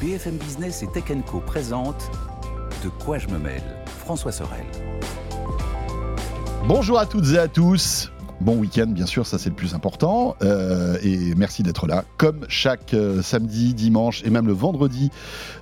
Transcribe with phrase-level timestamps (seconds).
[0.00, 2.08] BFM Business et Tech Co présente
[2.84, 3.64] De quoi je me mêle
[3.98, 4.64] François Sorel.
[6.68, 8.12] Bonjour à toutes et à tous.
[8.40, 10.36] Bon week-end, bien sûr, ça c'est le plus important.
[10.42, 15.10] Euh, et merci d'être là, comme chaque euh, samedi, dimanche et même le vendredi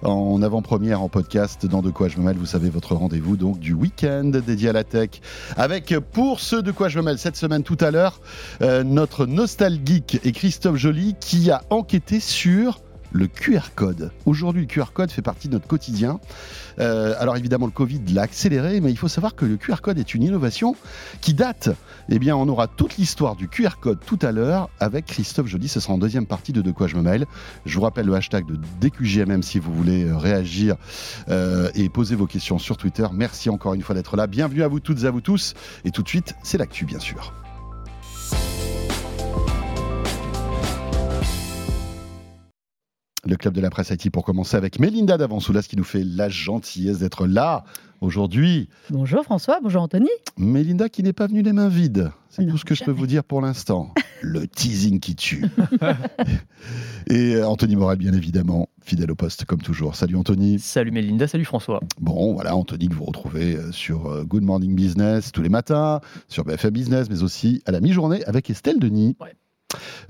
[0.03, 2.37] en avant-première en podcast dans De quoi je me mêle.
[2.37, 5.23] Vous savez, votre rendez-vous donc du week-end dédié à la tech.
[5.57, 8.21] Avec pour ceux de quoi je me mêle cette semaine tout à l'heure,
[8.61, 12.83] euh, notre nostalgique et Christophe Joly qui a enquêté sur
[13.17, 14.13] le QR code.
[14.27, 16.21] Aujourd'hui, le QR code fait partie de notre quotidien.
[16.79, 19.99] Euh, alors évidemment, le Covid l'a accéléré, mais il faut savoir que le QR code
[19.99, 20.77] est une innovation
[21.21, 21.71] qui date.
[22.09, 25.69] Eh bien, on aura toute l'histoire du QR code tout à l'heure avec Christophe Joly.
[25.69, 27.27] Ce sera en deuxième partie de De quoi je me mêle.
[27.65, 30.77] Je vous rappelle le hashtag de DQJMM si vous voulez euh, réagir
[31.29, 33.07] euh, et poser vos questions sur Twitter.
[33.13, 34.27] Merci encore une fois d'être là.
[34.27, 35.55] Bienvenue à vous toutes et à vous tous.
[35.85, 37.33] Et tout de suite, c'est l'actu, bien sûr.
[43.27, 46.29] Le club de la presse IT pour commencer avec Mélinda Davansoulas qui nous fait la
[46.29, 47.65] gentillesse d'être là
[48.01, 48.69] aujourd'hui.
[48.91, 50.09] Bonjour François, bonjour Anthony.
[50.37, 52.11] Mélinda qui n'est pas venue les mains vides.
[52.29, 53.93] C'est tout ce que je peux vous dire pour l'instant.
[54.23, 55.45] le teasing qui tue.
[57.09, 59.97] Et euh, Anthony Morel, bien évidemment, fidèle au poste comme toujours.
[59.97, 60.59] Salut Anthony.
[60.59, 61.81] Salut Mélinda, salut François.
[62.01, 66.01] Bon, voilà, Anthony que vous retrouvez euh, sur euh, Good Morning Business tous les matins,
[66.29, 69.17] sur BFM Business, mais aussi à la mi-journée avec Estelle Denis.
[69.21, 69.35] Ouais.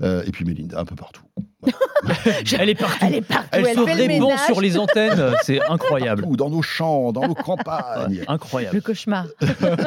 [0.01, 1.23] Euh, et puis Mélinda, un peu partout.
[2.59, 2.97] elle est partout.
[3.01, 3.47] Elle, est partout.
[3.51, 5.33] elle, se répand sur les antennes.
[5.43, 6.25] C'est incroyable.
[6.27, 8.23] Ou dans nos champs, dans nos campagnes.
[8.27, 8.75] incroyable.
[8.75, 9.25] Le cauchemar.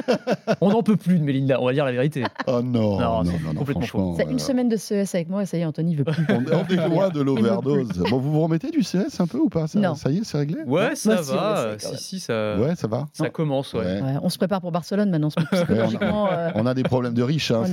[0.61, 2.25] on n'en peut plus de Mélinda, on va dire la vérité.
[2.47, 4.15] Oh non, non, non, non complètement faux.
[4.19, 6.27] C'est une semaine de CES avec moi et ça y est, Anthony veut plus.
[6.29, 7.89] on, est loin de l'overdose.
[8.11, 9.67] Bon, vous vous remettez du CS un peu ou pas?
[9.67, 9.95] Ça, Non.
[9.95, 10.63] Ça y est, c'est réglé?
[10.67, 11.79] Ouais, ça va.
[11.79, 12.57] Si, si, ça.
[12.57, 13.07] Ouais, ça va.
[13.13, 14.01] Ça commence, ouais.
[14.23, 15.29] On se prépare pour Barcelone maintenant.
[15.53, 16.29] Psychologiquement.
[16.31, 17.65] Euh, on a des problèmes de riches, hein,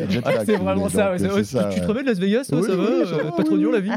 [0.45, 1.13] c'est vraiment ça.
[1.71, 3.91] Tu te remets de Las Vegas, ça va euh, Pas trop dur la vie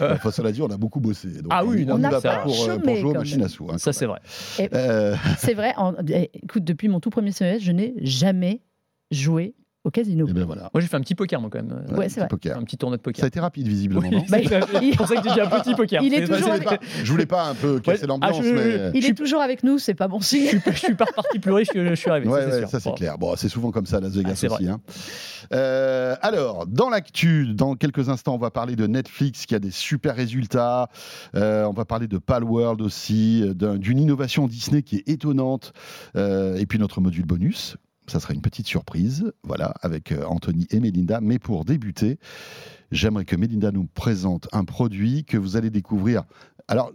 [0.00, 1.28] Enfin, cela dit, on a beaucoup bossé.
[1.50, 3.68] ah oui, on, a pas pour, euh, pour jouer aux machines à sous.
[3.70, 4.20] Hein, ça, c'est vrai.
[4.26, 5.74] C'est vrai.
[6.08, 8.62] Eh, écoute, depuis mon tout premier semestre, je n'ai jamais
[9.10, 9.54] joué
[9.84, 10.26] au casino.
[10.26, 10.70] Et eh ben voilà.
[10.72, 11.84] Moi, j'ai fait un petit poker, moi, quand même.
[11.96, 12.28] Ouais, c'est vrai.
[12.54, 13.20] Un petit tournoi de poker.
[13.20, 14.08] Ça a été rapide, visiblement.
[14.10, 14.24] Oui.
[14.28, 16.02] Bah, c'est pour ça que tu dis un petit poker.
[16.02, 16.68] Il est toujours avec...
[17.02, 18.90] Je voulais pas un peu casser l'ambiance, ah, mais...
[18.94, 20.48] Il est toujours avec nous, c'est pas bon signe.
[20.48, 22.28] Je suis, suis pas reparti plus riche que je suis arrivé.
[22.28, 23.18] Ouais, ça, ouais, c'est clair.
[23.18, 24.68] Bon, c'est souvent comme ça, Las Vegas ah, aussi.
[24.68, 24.80] Hein.
[25.52, 29.70] Euh, alors, dans l'actu, dans quelques instants, on va parler de Netflix qui a des
[29.70, 30.88] super résultats.
[31.34, 35.72] Euh, on va parler de Palworld aussi, d'une innovation Disney qui est étonnante.
[36.16, 40.66] Euh, et puis notre module bonus ça sera une petite surprise, voilà, avec euh, Anthony
[40.70, 41.20] et Melinda.
[41.20, 42.18] Mais pour débuter,
[42.90, 46.24] j'aimerais que Melinda nous présente un produit que vous allez découvrir.
[46.68, 46.92] Alors,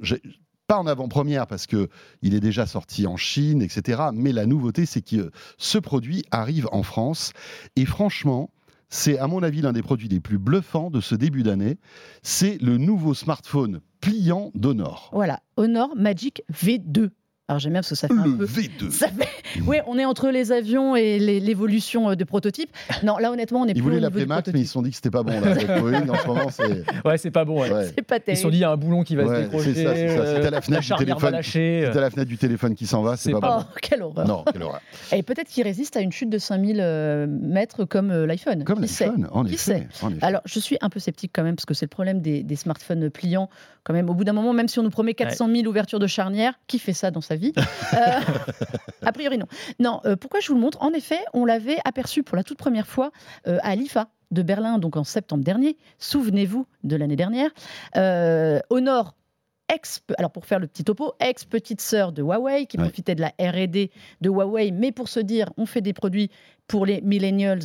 [0.68, 1.90] pas en avant-première parce que
[2.22, 4.04] il est déjà sorti en Chine, etc.
[4.14, 7.34] Mais la nouveauté, c'est que ce produit arrive en France
[7.76, 8.52] et franchement.
[8.92, 11.78] C'est à mon avis l'un des produits les plus bluffants de ce début d'année.
[12.24, 15.12] C'est le nouveau smartphone pliant d'Honor.
[15.14, 17.12] Voilà, Honor Magic V2.
[17.50, 18.46] Alors j'aime bien parce que ça fait un peu.
[18.46, 18.92] V2.
[19.00, 19.28] Ça fait...
[19.66, 22.70] Oui, on est entre les avions et l'évolution euh, de prototypes.
[23.02, 23.80] Non, là honnêtement, on est ils plus.
[23.80, 25.32] Ils voulaient l'appeler Mac, mais ils se sont dit que c'était pas bon.
[25.32, 25.52] Là,
[26.12, 26.84] en ce moment, c'est.
[27.04, 27.62] Ouais, c'est pas bon.
[27.62, 27.86] Ouais.
[27.96, 28.34] C'est pas terrible.
[28.34, 29.74] Ils se sont dit il y a un boulon qui va se décrocher.
[29.74, 30.36] C'est ça, c'est ça.
[30.36, 31.42] C'était la fenêtre du téléphone.
[31.42, 33.18] C'était la fenêtre du téléphone qui s'en va.
[33.18, 33.48] C'est pas, bon.
[33.62, 34.28] Oh, quelle horreur.
[34.28, 34.82] Non, quelle horreur.
[35.12, 38.64] Et peut-être qu'il résiste à une chute de 5000 euh, mètres comme euh, l'iPhone.
[38.64, 39.88] Comme l'iPhone, en effet.
[40.22, 43.10] Alors je suis un peu sceptique quand même parce que c'est le problème des, smartphones
[43.10, 43.50] pliants.
[43.86, 46.06] Quand même, au bout d'un moment, même si on nous promet 400 000 ouvertures de
[46.06, 47.39] charnière, qui fait ça dans sa vie?
[49.02, 49.48] A priori, non.
[49.80, 50.82] Non, euh, pourquoi je vous le montre?
[50.82, 53.12] En effet, on l'avait aperçu pour la toute première fois
[53.48, 55.78] euh, à l'IFA de Berlin, donc en septembre dernier.
[55.98, 57.50] Souvenez-vous de l'année dernière.
[57.96, 59.16] Euh, au nord,
[59.74, 63.22] ex, alors pour faire le petit topo, ex petite sœur de Huawei qui profitait de
[63.22, 63.92] la R&D
[64.22, 66.30] de Huawei, mais pour se dire, on fait des produits
[66.68, 67.62] pour les millennials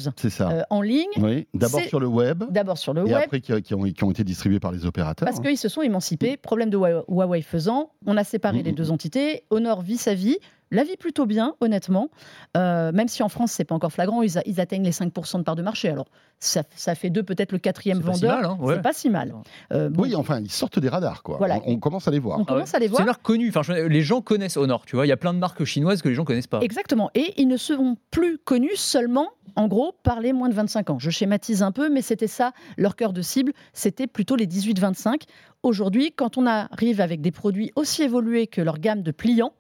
[0.70, 1.04] en ligne.
[1.19, 2.44] Oui, d'abord sur le web.
[2.50, 3.22] D'abord sur le et web.
[3.25, 5.26] après qui, ont, qui, ont, été distribués par les opérateurs.
[5.26, 6.37] Parce qu'ils se sont émancipés.
[6.37, 9.44] Problème de Huawei faisant, on a séparé les deux entités.
[9.50, 10.38] Honor vit sa vie.
[10.75, 12.11] La vie plutôt bien, honnêtement.
[12.57, 15.55] Euh, même si en France, c'est pas encore flagrant, ils, atteignent les 5% de part
[15.55, 15.89] de marché.
[15.89, 16.07] Alors,
[16.41, 16.65] ça,
[16.97, 18.51] fait d'eux peut-être le quatrième vendeur.
[18.51, 19.33] Hein, c'est pas si mal.
[19.73, 21.39] Euh, oui, enfin, ils sortent des radars, quoi.
[21.65, 22.41] On, commence à les voir.
[22.41, 22.99] On commence à les voir.
[22.99, 23.53] C'est une marque connue.
[23.55, 25.06] Enfin, les gens connaissent Honor, tu vois.
[25.06, 26.59] Il y a plein de marques chinoises que les gens connaissent pas.
[26.61, 27.09] Exactement.
[27.15, 30.99] Et ils ne seront plus connus seulement, en gros, par les moins de 25 ans.
[30.99, 33.53] Je schématise un peu, mais c'était ça leur cœur de cible.
[33.75, 35.23] C'était plutôt les 18-25.
[35.62, 39.53] Aujourd'hui, quand on arrive avec des produits aussi évolués que leur gamme de pliants,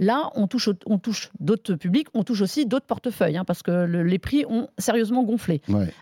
[0.00, 3.84] Là, on touche, on touche d'autres publics, on touche aussi d'autres portefeuilles, hein, parce que
[3.84, 5.60] les prix ont sérieusement gonflé.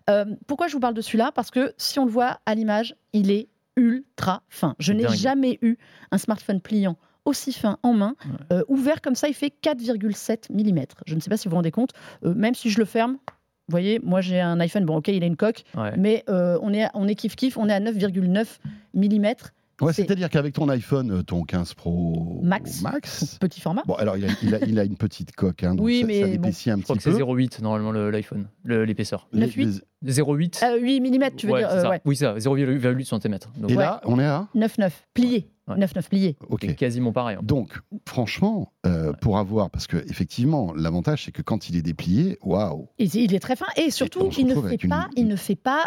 [0.08, 1.32] Euh, pourquoi je vous parle de celui-là?
[1.34, 4.76] Parce que si on le voit à l'image, il est ultra fin.
[4.78, 5.76] Je n'ai jamais eu
[6.12, 8.14] un smartphone pliant aussi fin en main,
[8.52, 10.84] euh, ouvert comme ça, il fait 4,7 mm.
[11.06, 11.90] Je ne sais pas si vous vous rendez compte,
[12.24, 15.22] euh, même si je le ferme, vous voyez, moi j'ai un iPhone, bon ok, il
[15.22, 15.64] a une coque,
[15.98, 18.46] mais on est on est kiff kiff, on est à 9,9
[18.94, 19.34] mm
[19.80, 23.82] Ouais, c'est-à-dire qu'avec ton iPhone, euh, ton 15 Pro Max, Max petit format.
[23.86, 26.06] Bon, alors il a, il a, il a une petite coque, hein, donc Oui, ça,
[26.06, 26.32] mais ça bon.
[26.34, 27.24] épaissit un Je crois petit que c'est peu.
[27.24, 29.28] 0,8 normalement le- l'iPhone, l'épaisseur.
[29.32, 29.82] neuf Les- huit.
[30.02, 31.90] les- 0,8 Euh, 8 mm, tu veux Ouais, dire euh, ça.
[31.90, 32.00] ouais.
[32.04, 33.38] Oui, ça, 0,8 cm.
[33.56, 33.82] Donc, Et Ouais.
[33.84, 35.48] là, on est à 9-9, plié.
[35.68, 35.76] Ouais.
[35.76, 36.36] 9-9 plié.
[36.48, 36.60] Ok.
[36.62, 37.36] c'est quasiment pareil.
[37.36, 37.42] hein.
[37.44, 37.78] Donc,
[38.08, 42.88] franchement, euh, pour avoir, parce que effectivement, l'avantage c'est que quand il est déplié, waouh.
[42.98, 43.66] Et il est très fin.
[43.76, 45.84] Et surtout, se il ne fait une- pas, il ne fait pas.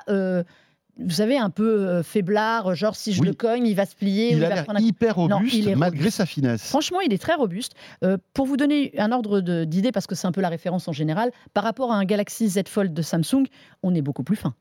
[1.04, 3.28] Vous savez, un peu euh, faiblard, genre si je Oui.
[3.28, 4.36] le cogne, il va se plier.
[4.36, 6.18] ou Il a va un- hyper Non, robuste il est malgré robuste.
[6.18, 6.64] sa finesse.
[6.70, 7.74] Franchement, il est très robuste.
[8.04, 10.94] Euh, pour vous donner un ordre d'idée, parce que c'est un peu la référence en
[10.94, 13.46] général, par rapport à un Galaxy Z Fold de Samsung,
[13.84, 14.54] on est beaucoup plus fin.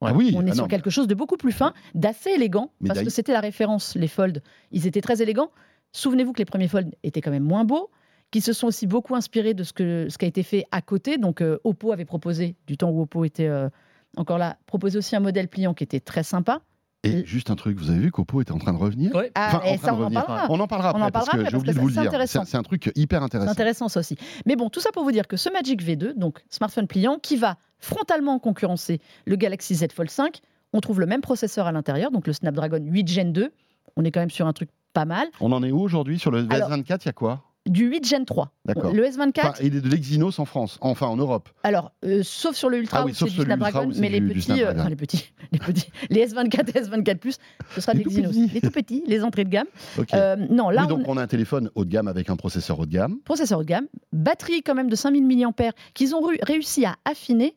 [0.00, 2.70] Ah oui, on est ah sur non, quelque chose de beaucoup plus fin, d'assez élégant,
[2.80, 4.42] Mais parce que c'était la référence, les Fold.
[4.70, 5.50] Ils étaient très élégants.
[5.92, 7.90] Souvenez-vous que les premiers Fold étaient quand même moins beaux,
[8.30, 10.82] qui se sont aussi beaucoup inspirés de ce, que, ce qui a été fait à
[10.82, 11.18] côté.
[11.18, 13.68] Donc euh, Oppo avait proposé, du temps où Oppo était euh,
[14.18, 16.60] encore là, proposé aussi un modèle pliant qui était très sympa.
[17.04, 19.30] Et juste un truc, vous avez vu qu'Oppo était en train de revenir Ouais.
[19.36, 20.26] Ah, Enfin, en et train ça, de on en revenir.
[20.26, 20.46] parlera.
[20.50, 22.08] On en parlera On en après, parce que j'ai oublié de vous le c'est dire.
[22.10, 22.44] intéressant.
[22.44, 23.50] C'est un truc hyper C'est intéressant.
[23.52, 24.16] intéressant ça aussi.
[24.46, 27.36] Mais bon, tout ça pour vous dire que ce Magic V2, donc smartphone pliant, qui
[27.36, 30.40] va frontalement concurrencer le Galaxy Z Fold 5,
[30.72, 33.52] on trouve le même processeur à l'intérieur, donc le Snapdragon 8 Gen 2.
[33.96, 35.28] On est quand même sur un truc pas mal.
[35.40, 36.18] On en est où aujourd'hui?
[36.18, 37.44] Sur le Alors- S24 Il y a quoi?
[37.68, 38.50] Du 8 Gen 3.
[38.64, 38.92] D'accord.
[38.92, 41.48] Le S24, Enfin, il est de l'Exynos en France, enfin en Europe.
[41.62, 44.72] alors, euh, sauf sur le Ultra Ah oui, c'est du Snapdragon, mais les petits, euh,
[44.74, 47.36] enfin les petits, les petits, les S24 et S24 Plus,
[47.74, 48.30] ce sera Les des tout Exynos.
[48.32, 48.50] petits.
[48.54, 49.66] Les tout petits, les entrées de gamme.
[49.98, 50.14] Ok.
[50.14, 52.36] Euh, non, là, oui, donc on- on a un téléphone haut de gamme avec un
[52.36, 53.18] processeur haut de gamme.
[53.24, 57.54] processeur haut de gamme, batterie quand même de 5000 mAh qu'ils ont réussi à affiner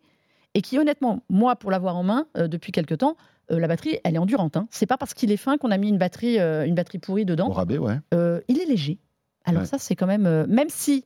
[0.53, 3.15] et qui honnêtement, moi pour l'avoir en main euh, depuis quelques temps,
[3.51, 4.57] euh, la batterie elle est endurante.
[4.57, 4.67] Hein.
[4.71, 7.21] C'est pas parce qu'il est fin qu'on a mis une batterie, euh, une batterie pourrie
[7.21, 7.49] Au dedans.
[7.49, 7.95] rabais, ouais.
[8.13, 8.97] Euh, il est léger.
[9.45, 9.67] Alors Ouais.
[9.67, 11.03] ça c'est quand même, euh, même si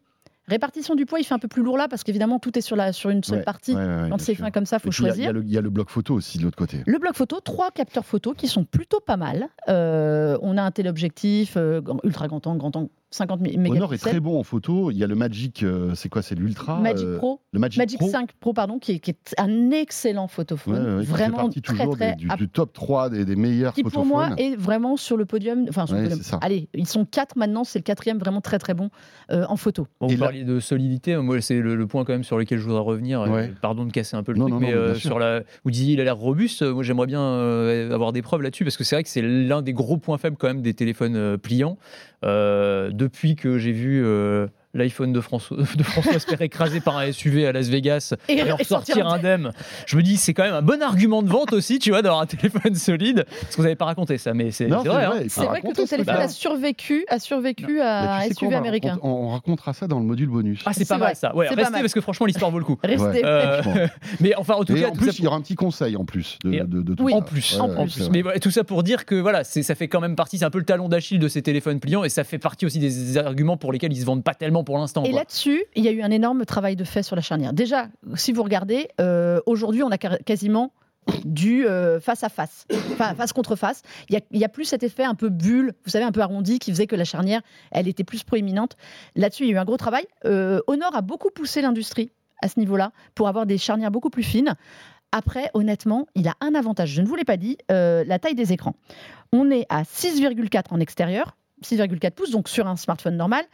[0.48, 2.76] répartition du poids il fait un peu plus lourd là parce qu'évidemment tout est sur,
[2.76, 3.74] la, sur une seule Ouais, partie.
[3.76, 5.24] ouais, ouais, Quand c'est fin comme ça, faut il y a- choisir.
[5.24, 6.84] Il y, a le- il y a le bloc photo aussi de l'autre côté.
[6.86, 9.48] Le bloc photo, trois capteurs photo qui sont plutôt pas mal.
[9.70, 13.72] Euh, on a un téléobjectif euh, ultra grand angle, grand angle, 50 mégapixels.
[13.72, 14.92] Honor est très bon en photo.
[14.92, 17.78] Il y a le Magic, euh, c'est quoi C'est l'Ultra Magic euh, Pro, Le Magic,
[17.80, 18.10] Magic Pro.
[18.10, 21.38] 5 Pro, pardon, qui est, qui est un excellent photophone, Ouais, ouais, qui fait vraiment
[21.38, 24.10] partie très toujours très des- du, top 3 des, des meilleurs qui pour photophones.
[24.12, 25.66] moi est vraiment sur le podium.
[25.70, 26.20] Enfin, sur le podium.
[26.42, 28.90] Allez, ils sont quatre maintenant, c'est le quatrième vraiment très très bon
[29.32, 29.88] euh, en photo.
[30.00, 32.38] Bon, Et vous là- parliez de solidité, moi c'est le, le point quand même sur
[32.38, 33.22] lequel je voudrais revenir.
[33.22, 33.52] Ouais.
[33.62, 35.72] Pardon de casser un peu le Non, truc, non, mais non, euh, sur la, vous
[35.72, 36.62] disiez il a l'air robuste.
[36.64, 39.62] Moi j'aimerais bien euh, avoir des preuves là-dessus parce que c'est vrai que c'est l'un
[39.62, 41.78] des gros points faibles quand même des téléphones euh, pliants.
[42.24, 46.98] Euh, depuis que j'ai vu euh, l'iPhone de François, de François se faire écraser par
[46.98, 49.52] un SUV à Las Vegas Et- en sortir sortir un- indemne,
[49.88, 52.22] je me dis c'est quand même un bon argument de vente aussi, tu vois, d'avoir
[52.22, 53.26] un téléphone solide.
[53.42, 55.06] Parce que vous n'avez pas raconté ça, mais c'est vrai.
[55.06, 55.14] hein.
[55.30, 58.52] C'est vrai que ton téléphone a survécu, a survécu à tu un sais quoi, on
[58.52, 59.00] SUV américain.
[59.02, 60.62] On, on racontera ça dans le module bonus.
[60.66, 61.08] Ah, c'est pas vrai.
[61.08, 61.36] mal ça.
[61.36, 62.78] Ouais, restez parce que franchement l'histoire vaut le coup.
[62.84, 63.22] Restez.
[63.26, 63.62] Euh,
[64.20, 65.96] mais enfin, en tout Et cas, en plus, ça il y aura un petit conseil
[65.96, 67.12] en plus de, Et- de, de tout Oui.
[67.14, 67.18] ça.
[67.18, 68.10] En plus, en plus.
[68.10, 70.50] Mais tout ça pour dire que voilà, c'est- ça fait quand même partie, c'est un
[70.50, 73.56] peu le talon d'Achille de ces téléphones pliants et ça fait partie aussi des arguments
[73.58, 75.04] pour lesquels ils se vendent pas tellement pour l'instant.
[75.04, 77.54] Et là-dessus, il y a eu un énorme travail de fait sur la charnière.
[77.54, 80.74] Déjà, si vous regardez, euh, aujourd'hui, on a quasiment
[81.24, 83.84] du euh, face à face, enfin face contre face.
[84.10, 86.72] Il y a- plus cet effet un peu bulle, vous savez, un peu arrondi, qui
[86.72, 87.42] faisait que la charnière,
[87.72, 88.76] elle était plus proéminente.
[89.16, 90.06] Là-dessus, il y a eu un gros travail.
[90.26, 94.24] Euh, Honor a beaucoup poussé l'industrie à ce niveau-là pour avoir des charnières beaucoup plus
[94.24, 94.56] fines.
[95.12, 96.90] Après, honnêtement, il a un avantage.
[96.90, 98.76] Je ne vous l'ai pas dit, euh, la taille des écrans.
[99.32, 103.46] On est à 6,4 en extérieur, 6,4 pouces, donc sur un smartphone normal,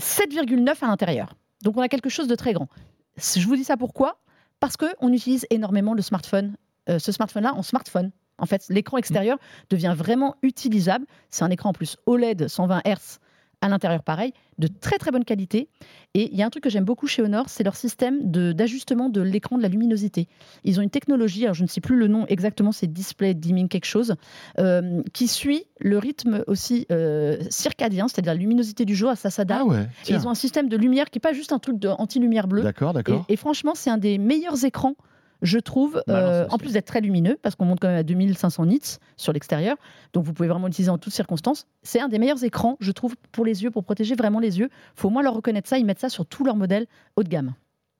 [0.00, 1.34] 7,9 à l'intérieur.
[1.62, 2.68] Donc on a quelque chose de très grand.
[3.16, 4.20] Je vous dis ça pourquoi?
[4.60, 6.56] Parce qu'on utilise énormément le smartphone,
[6.88, 8.12] euh, ce smartphone-là en smartphone.
[8.38, 9.38] En fait, l'écran extérieur
[9.70, 11.06] devient vraiment utilisable.
[11.30, 13.18] C'est un écran en plus OLED 120 Hz
[13.60, 15.68] à l'intérieur pareil, de très très bonne qualité.
[16.14, 19.08] Et il y a un truc que j'aime beaucoup chez Honor, c'est leur système d'ajustement
[19.08, 20.28] de, l'écran de la luminosité.
[20.64, 23.68] Ils ont une technologie, alors je ne sais plus le nom exactement, c'est display dimming
[23.68, 24.14] quelque chose,
[24.58, 29.62] euh, qui suit le rythme aussi euh, circadien, c'est-à-dire la luminosité du jour, ça s'adapte.
[29.64, 31.76] Ah ouais, Et ils ont un système de lumière qui n'est pas juste un truc
[31.84, 32.62] anti-lumière bleue.
[32.62, 33.24] D'accord, d'accord.
[33.28, 34.94] Et, et franchement, c'est un des meilleurs écrans,
[35.42, 38.66] je trouve, euh, en plus d'être très lumineux, parce qu'on monte quand même à 2500
[38.66, 39.76] nits sur l'extérieur.
[40.12, 41.66] Donc vous pouvez vraiment l'utiliser en toutes circonstances.
[41.82, 44.70] C'est un des meilleurs écrans, je trouve, pour les yeux, pour protéger vraiment les yeux.
[44.94, 47.28] faut au moins leur reconnaître ça, ils mettent ça sur tous leurs modèles haut de
[47.28, 47.54] gamme.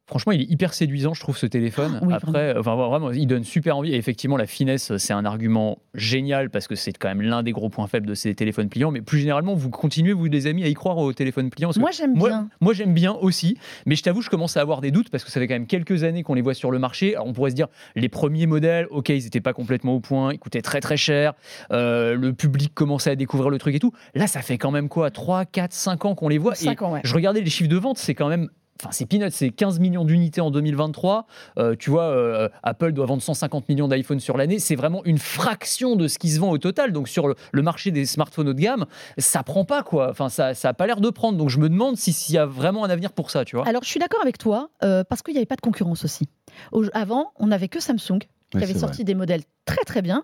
[0.06, 1.98] Franchement, il est hyper séduisant, je trouve, ce téléphone.
[2.02, 3.92] Oui, Après, enfin, vraiment, il donne super envie.
[3.92, 7.50] Et effectivement, la finesse, c'est un argument génial parce que c'est quand même l'un des
[7.50, 8.92] gros points faibles de ces téléphones pliants.
[8.92, 11.70] Mais plus généralement, vous continuez, vous les amis, à y croire aux téléphones pliants.
[11.76, 12.48] Moi, j'aime bien.
[12.60, 15.30] moi, j'aime bien aussi, mais je t'avoue, je commence à avoir des doutes parce que
[15.32, 17.16] ça fait quand même quelques années qu'on les voit sur le marché.
[17.16, 20.32] Alors, on pourrait se dire, les premiers modèles, ok, ils n'étaient pas complètement au point,
[20.32, 21.34] ils coûtaient très très cher,
[21.72, 23.92] euh, le public commençait à découvrir le truc et tout.
[24.14, 26.54] Là, ça fait quand même quoi 3, 4, 5 ans qu'on les voit.
[26.62, 27.00] Et ans, ouais.
[27.02, 28.48] je regardais les chiffres de vente, c'est quand même
[28.80, 31.26] Enfin, c'est peanuts, c'est 15 millions d'unités en 2023.
[31.59, 34.59] Euh, tu vois, euh, Apple doit vendre 150 millions d'iPhones sur l'année.
[34.59, 36.92] C'est vraiment une fraction de ce qui se vend au total.
[36.92, 38.85] Donc, sur le, marché des smartphones haut de gamme,
[39.18, 40.11] ça prend pas, quoi.
[40.11, 41.38] Enfin, ça n'a pas l'air de prendre.
[41.38, 43.66] Donc, je me demande si- s'il y a vraiment un avenir pour ça, tu vois.
[43.66, 46.28] Alors, je suis d'accord avec toi, euh, parce qu'il n'y avait pas de concurrence aussi.
[46.73, 48.18] Au- avant, on n'avait que Samsung,
[48.58, 50.22] qui Ouais, avait sorti des modèles très très bien,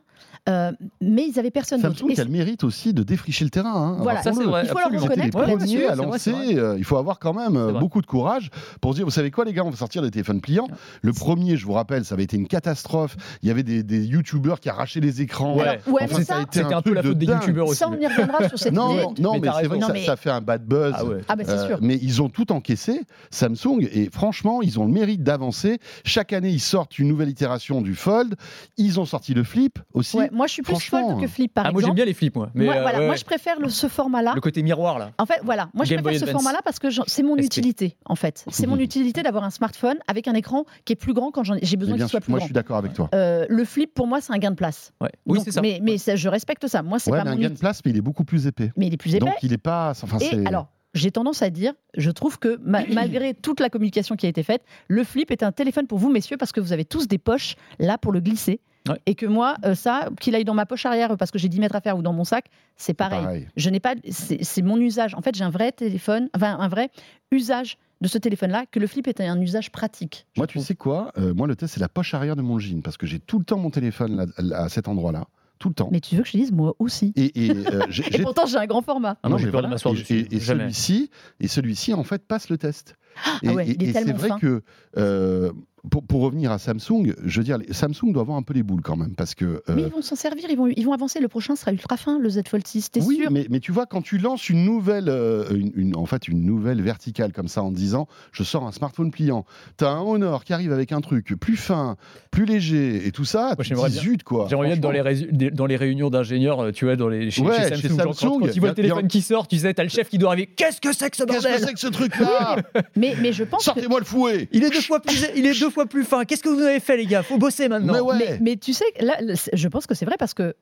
[0.49, 0.71] euh,
[1.01, 1.99] mais ils n'avaient personne d'autre.
[1.99, 3.73] Samsung a le mérite aussi de défricher le terrain.
[3.75, 3.97] hein.
[4.01, 4.23] Voilà.
[4.23, 4.63] Ça, c'est vrai.
[4.65, 5.03] Il faut leur absolument.
[5.07, 5.39] Les reconnaître.
[5.39, 6.31] Ouais, premiers c'est à vrai, lancer.
[6.33, 6.55] vrai.
[6.59, 9.31] euh, il faut avoir quand même euh, beaucoup de courage pour se dire, vous savez
[9.33, 10.69] quoi les gars, on va sortir des téléphones pliants.
[11.03, 13.17] Le premier, je vous rappelle, ça avait été une catastrophe.
[13.43, 15.57] Il y avait des, des youtubeurs qui arrachaient les écrans.
[15.57, 15.81] Ouais.
[15.89, 17.67] Ouais, Enfin, ça a ça, été C'était un, peu truc la de faute des youtubeurs
[17.67, 17.79] aussi.
[17.79, 19.23] ça, on y reviendra sur cette Non, idée.
[19.23, 20.95] non, Mais c'est vrai que ça, fait un bad buzz.
[20.97, 21.21] Ah ouais.
[21.29, 25.79] Ah, Euh, mais ils ont tout encaissé, Samsung, et franchement, ils ont le mérite d'avancer.
[26.05, 28.37] Chaque année, ils sortent une nouvelle itération du Fold.
[28.77, 30.17] Ils ont sorti le Flip aussi.
[30.17, 31.97] Ouais, moi, je suis plus fold que flip, par Ah, moi, j'aime exemple.
[31.97, 32.51] bien les flips, moi.
[32.55, 33.19] Mais moi, euh, voilà, ouais, moi, ouais.
[33.19, 34.33] je préfère le- ce format-là.
[34.35, 35.11] le côté miroir, là.
[35.19, 37.45] En fait, voilà, moi je Game préfère Boy ce format-là parce que c'est mon SP.
[37.47, 38.45] utilité, en fait.
[38.51, 41.77] C'est mon utilité d'avoir un smartphone avec un écran qui est plus grand quand j'ai
[41.77, 42.47] besoin qu'il soit plus moi, je grand.
[42.47, 43.09] suis d'accord avec toi.
[43.15, 44.93] Euh, le flip, pour moi, c'est un gain de place.
[45.01, 45.11] Ouais.
[45.27, 45.61] Oui, c'est ça.
[45.61, 46.83] Mais, mais ça, je respecte ça.
[46.83, 48.47] Moi, c'est Ouais, pas mais un mon gain de place, mais il est beaucoup plus
[48.47, 48.73] épais.
[48.77, 49.25] Mais il est plus épais.
[49.25, 49.91] Donc, il est pas.
[50.03, 53.69] Enfin, Et c'est- alors, j'ai tendance à dire, je trouve que ma- malgré toute la
[53.71, 56.61] communication qui a été faite, le flip est un téléphone pour vous, messieurs, parce que
[56.61, 58.61] vous avez tous des poches là pour le glisser.
[58.89, 59.01] Ouais.
[59.07, 61.61] Et que moi, euh, ça, qu'il aille dans ma poche arrière parce que j'ai 10
[61.61, 62.47] mètres à faire ou dans mon sac,
[62.77, 63.47] c'est pareil.
[63.57, 65.15] Je n'ai pas, c'est mon usage.
[65.15, 66.91] En fait, j'ai un vrai téléphone, enfin un vrai
[67.31, 70.27] usage de ce téléphone-là, que le flip est un usage pratique.
[70.37, 71.13] Moi, tu sais quoi?
[71.17, 73.39] Euh, Moi, le test, c'est la poche arrière de mon jean parce que j'ai tout
[73.39, 75.27] le temps mon téléphone là, à cet endroit-là.
[75.63, 75.91] Tout le temps.
[75.93, 77.13] Mais tu veux que je te dise, moi aussi.
[77.15, 79.17] Et, et, euh, Et pourtant, j'ai un grand format.
[79.23, 79.75] Ah, Non, j'ai mais peur de voilà.
[79.77, 80.27] m'asseoir Et- dessus.
[80.33, 82.97] Et, celui-ci, et celui-ci, en fait, passe le test.
[83.45, 84.39] Et, Ah ouais, et- c'est vrai fin.
[84.41, 84.63] que
[84.97, 85.53] euh,
[85.91, 88.83] pour, pour revenir à Samsung, je veux dire, Samsung doit avoir un peu les boules
[88.83, 89.45] quand même, parce que.
[89.45, 91.19] euh, Mais ils vont s'en servir, ils vont, ils vont avancer.
[91.19, 93.73] Le prochain sera ultra fin, le Z Fold 6, t'es oui, sûr mais, mais tu
[93.73, 97.49] vois, quand tu lances une nouvelle, euh, une, une- en fait, une nouvelle verticale comme
[97.49, 99.45] ça en disant, je sors un smartphone pliant,
[99.77, 101.97] t'as un Honor qui arrive avec un truc plus fin,
[102.31, 104.47] plus léger et tout ça, tu dis, bien- zut quoi.
[104.49, 107.43] J'aimerais bien être dans les, dans les réunions d'ingénieurs, euh, tu vois, dans les, chez,
[107.43, 108.03] Ouais, chez chez Samsung.
[108.05, 110.19] genre, Samsung, quand, voient a- le téléphone qui sort, tu sais, t'as le chef qui
[110.19, 110.47] doit arriver.
[110.47, 112.57] Qu'est-ce que c'est que ce Qu'est-ce que bordel c'est que ce truc-là
[112.97, 115.59] mais, mais je pense que Sortez-moi le fouet il est, deux fois plus, il est
[115.59, 116.25] deux fois plus fin.
[116.25, 117.23] Qu'est-ce que vous avez fait, les gars?
[117.23, 117.93] Faut bosser maintenant.
[117.95, 118.19] Mais ouais.
[118.19, 119.17] Mais, mais tu sais, là,
[119.53, 120.55] je pense que c'est vrai parce que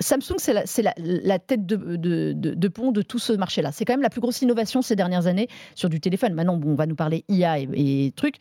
[0.00, 3.32] Samsung, c'est la, c'est la- la tête de, de- de- de pont de tout ce
[3.32, 3.70] marché-là.
[3.70, 5.46] C'est quand même la plus grosse innovation ces dernières années
[5.76, 6.34] sur du téléphone.
[6.34, 8.36] Maintenant, bon, on va nous parler IA et, et trucs.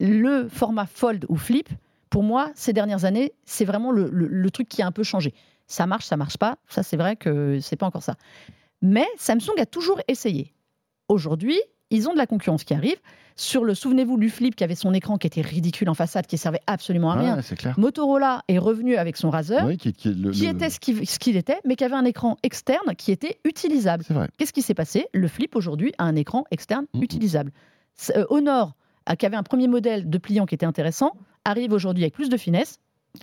[0.00, 1.68] Le format Fold ou Flip,
[2.10, 5.04] pour moi, ces dernières années, c'est vraiment le, le- le truc qui a un peu
[5.04, 5.32] changé.
[5.68, 6.58] Ça marche, ça marche pas.
[6.68, 8.16] Ça, c'est vrai que c'est pas encore ça.
[8.82, 10.52] Mais Samsung a toujours essayé.
[11.08, 11.58] Aujourd'hui,
[11.90, 12.96] ils ont de la concurrence qui arrive.
[13.38, 16.38] Sur le, souvenez-vous du Flip qui avait son écran qui était ridicule en façade, qui
[16.38, 17.42] servait absolument à rien.
[17.42, 17.78] C'est clair.
[17.78, 20.78] Motorola est revenu avec son Razer, Oui, qui, qui est le- qui le- était ce
[21.18, 24.04] qu'il était, mais qui avait un écran externe qui était utilisable.
[24.38, 25.06] Qu'est-ce qui s'est passé?
[25.12, 27.52] Le Flip aujourd'hui a un écran externe utilisable.
[28.16, 28.74] Euh, Honor,
[29.10, 31.12] euh, qui avait un premier modèle de pliant qui était intéressant,
[31.44, 32.78] arrive aujourd'hui avec plus de finesse.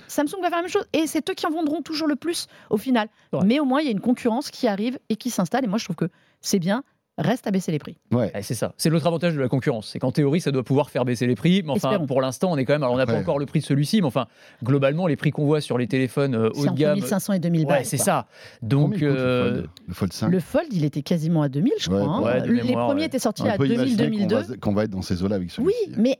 [0.07, 2.47] Samsung va faire la même chose et c'est eux qui en vendront toujours le plus
[2.69, 3.09] au final.
[3.45, 5.63] Mais au moins, il y a une concurrence qui arrive et qui s'installe.
[5.63, 6.09] Et moi, je trouve que
[6.41, 6.83] c'est bien.
[7.19, 7.95] Reste à baisser les prix.
[8.11, 8.31] Ouais.
[8.33, 8.73] Ouais, c'est ça.
[8.77, 9.87] C'est l'autre avantage de la concurrence.
[9.91, 11.61] C'est qu'en théorie, ça doit pouvoir faire baisser les prix.
[11.63, 12.07] Mais enfin, Espérons.
[12.07, 12.81] pour l'instant, on est quand même.
[12.81, 14.25] Alors, on n'a pas encore le prix de celui-ci, mais enfin,
[14.63, 16.95] globalement, les prix qu'on voit sur les téléphones euh, haut C'est de entre gamme.
[16.95, 17.85] 1500 et 2000 Ouais, balles.
[17.85, 18.25] c'est ça.
[18.63, 19.69] Donc, coûte, le euh, Fold?
[19.87, 22.11] Le Fold 5 Le Fold, il était quasiment à 2000, je Ouais, crois.
[22.15, 22.21] hein.
[22.23, 23.05] ouais, les mémoire, premiers ouais.
[23.07, 24.47] étaient sortis On à peut imaginer qu'on 2000-2002.
[24.47, 26.01] va, qu'on va être dans ces eaux-là avec Oui, celui-ci.
[26.01, 26.17] mais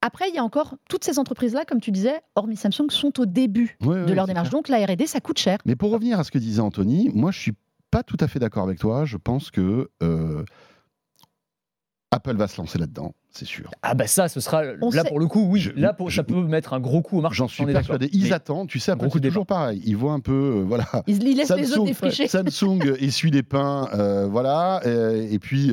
[0.00, 3.26] après, il y a encore toutes ces entreprises-là, comme tu disais, hormis Samsung, sont au
[3.26, 4.48] début de leur démarche.
[4.48, 4.60] clair.
[4.60, 5.58] Donc la R&D, ça coûte cher.
[5.66, 7.52] Mais pour revenir à ce que disait Anthony, moi je suis
[7.90, 9.04] pas tout à fait d'accord avec toi.
[9.04, 10.44] Je pense que euh,
[12.12, 13.70] Apple va se lancer là-dedans, c'est sûr.
[13.82, 15.60] ah bah ça, ce sera On là sait- pour le coup, oui.
[15.60, 17.36] Je- là, pour, je- ça peut mettre un gros coup au marché.
[17.38, 18.08] J'en suis persuadé.
[18.12, 19.80] Ils Mais- attendent, tu sais, coup c'est de toujours pareil.
[19.86, 20.86] Ils voient un peu, euh, voilà.
[21.06, 22.26] Ils, ils laissent les autres défricher.
[22.26, 24.80] Samsung essuie les pains, euh, voilà.
[24.84, 25.70] et puis,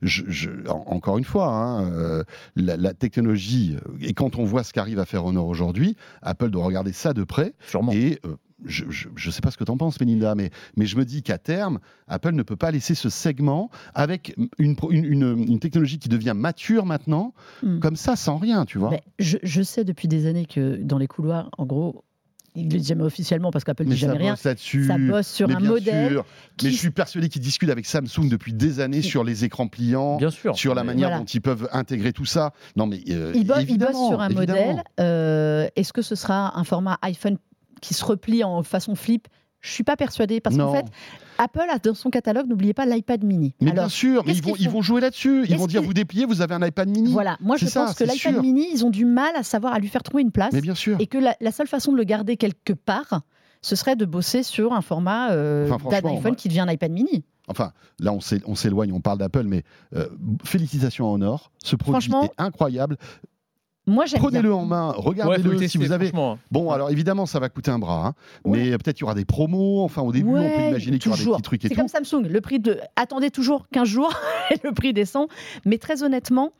[0.00, 2.22] je, je- en- encore une fois, hein, euh,
[2.54, 6.64] la, la technologie, et quand on voit ce qu'arrive à faire Honor aujourd'hui, Apple doit
[6.64, 7.52] regarder ça de près.
[7.66, 7.90] Sûrement.
[7.90, 10.96] Et euh, je ne sais pas ce que tu en penses, Melinda, mais, mais je
[10.96, 15.04] me dis qu'à terme, Apple ne peut pas laisser ce segment avec une, pro- une,
[15.04, 17.78] une- une technologie qui devient mature maintenant, Hmm.
[17.80, 18.90] comme ça, sans rien, tu vois.
[18.90, 22.04] Mais je, je sais depuis des années que dans les couloirs, en gros,
[22.56, 24.32] ils ne le disent jamais officiellement parce qu'Apple ne dit jamais rien.
[24.32, 24.86] bosse là-dessus.
[24.86, 26.10] Ça bosse sur mais un modèle.
[26.10, 26.24] sûr.
[26.56, 29.44] qui- Mais je suis persuadé qu'ils discutent avec Samsung depuis des années Qui- sur les
[29.44, 30.16] écrans pliants.
[30.16, 30.56] Bien sûr.
[30.56, 31.20] Sur la manière Voilà.
[31.20, 32.52] dont ils peuvent intégrer tout ça.
[32.74, 34.66] Non, mais euh, Ils, bo- ils évidemment, bossent sur un évidemment.
[34.66, 34.82] modèle.
[34.98, 37.38] euh, Est-ce que ce sera un format iPhone
[37.80, 39.26] qui se replie en façon flip
[39.60, 40.86] Je suis pas persuadée parce qu'en fait,
[41.38, 43.54] Apple a dans son catalogue, n'oubliez pas l'iPad mini.
[43.60, 45.44] Mais Alors, bien sûr, ils vont, ils jouer là-dessus.
[45.48, 47.12] Ils vont dire vous dépliez, vous avez un iPad mini.
[47.12, 49.78] Voilà, moi je ça, pense que l'iPad mini, ils ont du mal à savoir à
[49.78, 50.52] lui faire trouver une place.
[50.52, 50.96] Mais bien sûr.
[51.00, 53.22] et que la, la seule façon de le garder quelque part,
[53.62, 57.24] ce serait de bosser sur un format euh, Enfin, d'iPhone qui devient un iPad mini.
[57.48, 60.06] Enfin, là, on s'é- on s'éloigne, on parle d'Apple, mais euh,
[60.44, 61.50] félicitations à Honor.
[61.62, 62.96] Ce produit est incroyable.
[63.86, 64.04] Moi.
[64.14, 66.08] Prenez-le en main, Ouais, regardez-le le si vous avez.
[66.08, 66.38] franchement.
[66.50, 68.58] Bon, alors évidemment, ça va coûter un bras, hein, Ouais.
[68.58, 69.82] mais peut-être il y aura des promos.
[69.82, 71.36] Enfin, au début, on peut Ouais, imaginer qu'il y aura des toujours.
[71.36, 71.80] petits trucs et C'est tout.
[71.80, 72.78] comme Samsung, le prix de.
[72.96, 74.12] Attendez toujours 15 jours
[74.50, 75.28] et le prix descend.
[75.64, 76.50] Mais très honnêtement,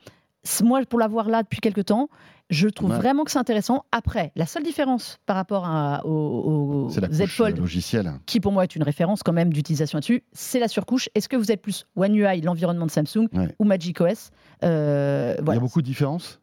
[0.63, 2.09] moi, pour l'avoir là depuis quelques temps,
[2.49, 2.97] je trouve Ouais.
[2.97, 3.85] vraiment que c'est intéressant.
[3.93, 8.11] Après, la seule différence par rapport à- au, au C'est la Z Fold, logicielle.
[8.25, 11.07] qui pour moi est une référence quand même d'utilisation là-dessus, c'est la surcouche.
[11.15, 13.55] Est-ce que vous êtes plus One UI, l'environnement de Samsung, Ouais.
[13.59, 14.31] ou Magic OS
[14.63, 16.39] Euh, Il y a beaucoup de différences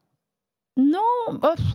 [0.79, 1.67] Non, oh, pff,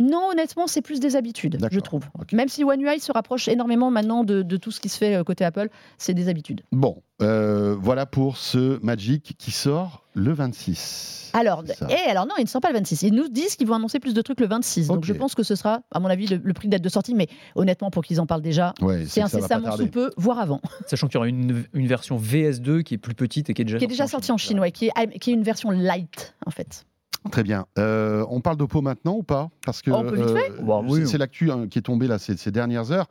[0.00, 2.04] non, honnêtement, c'est plus des habitudes, je trouve.
[2.32, 5.16] Même si One UI se rapproche énormément maintenant de, de tout ce qui se fait
[5.16, 6.62] euh, côté Apple, c'est des habitudes.
[6.70, 11.32] Bon, euh, voilà pour ce Magic qui sort le 26.
[11.34, 13.02] Alors, et alors non, ils ne sont pas le 26.
[13.02, 14.86] Ils nous disent qu'ils vont annoncer plus de trucs le 26.
[14.86, 16.88] Donc je pense que ce sera, à mon avis, le, le prix de date de
[16.88, 17.14] sortie.
[17.16, 17.26] Mais
[17.56, 20.60] honnêtement, pour qu'ils en parlent déjà, Ouais, c'est incessamment sous peu, voire avant.
[20.86, 23.64] Sachant qu'il y aura une, une version VS2 qui est plus petite et qui est
[23.64, 26.34] déjà qui est déjà sorti en Chine, ouais, qui, est, qui est une version light,
[26.46, 26.86] en fait.
[27.30, 27.66] Très bien.
[27.78, 29.50] Euh, on parle d'Oppo maintenant ou pas?
[29.66, 30.62] Parce que Oh, on peut vite fait?
[30.62, 33.06] Bah, oui, c'est- l'actu hein, qui est tombée là ces, ces dernières heures.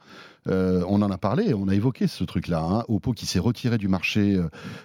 [0.47, 2.61] Euh, on en a parlé, on a évoqué ce truc-là.
[2.61, 2.83] hein.
[2.87, 4.35] Oppo qui s'est retiré du marché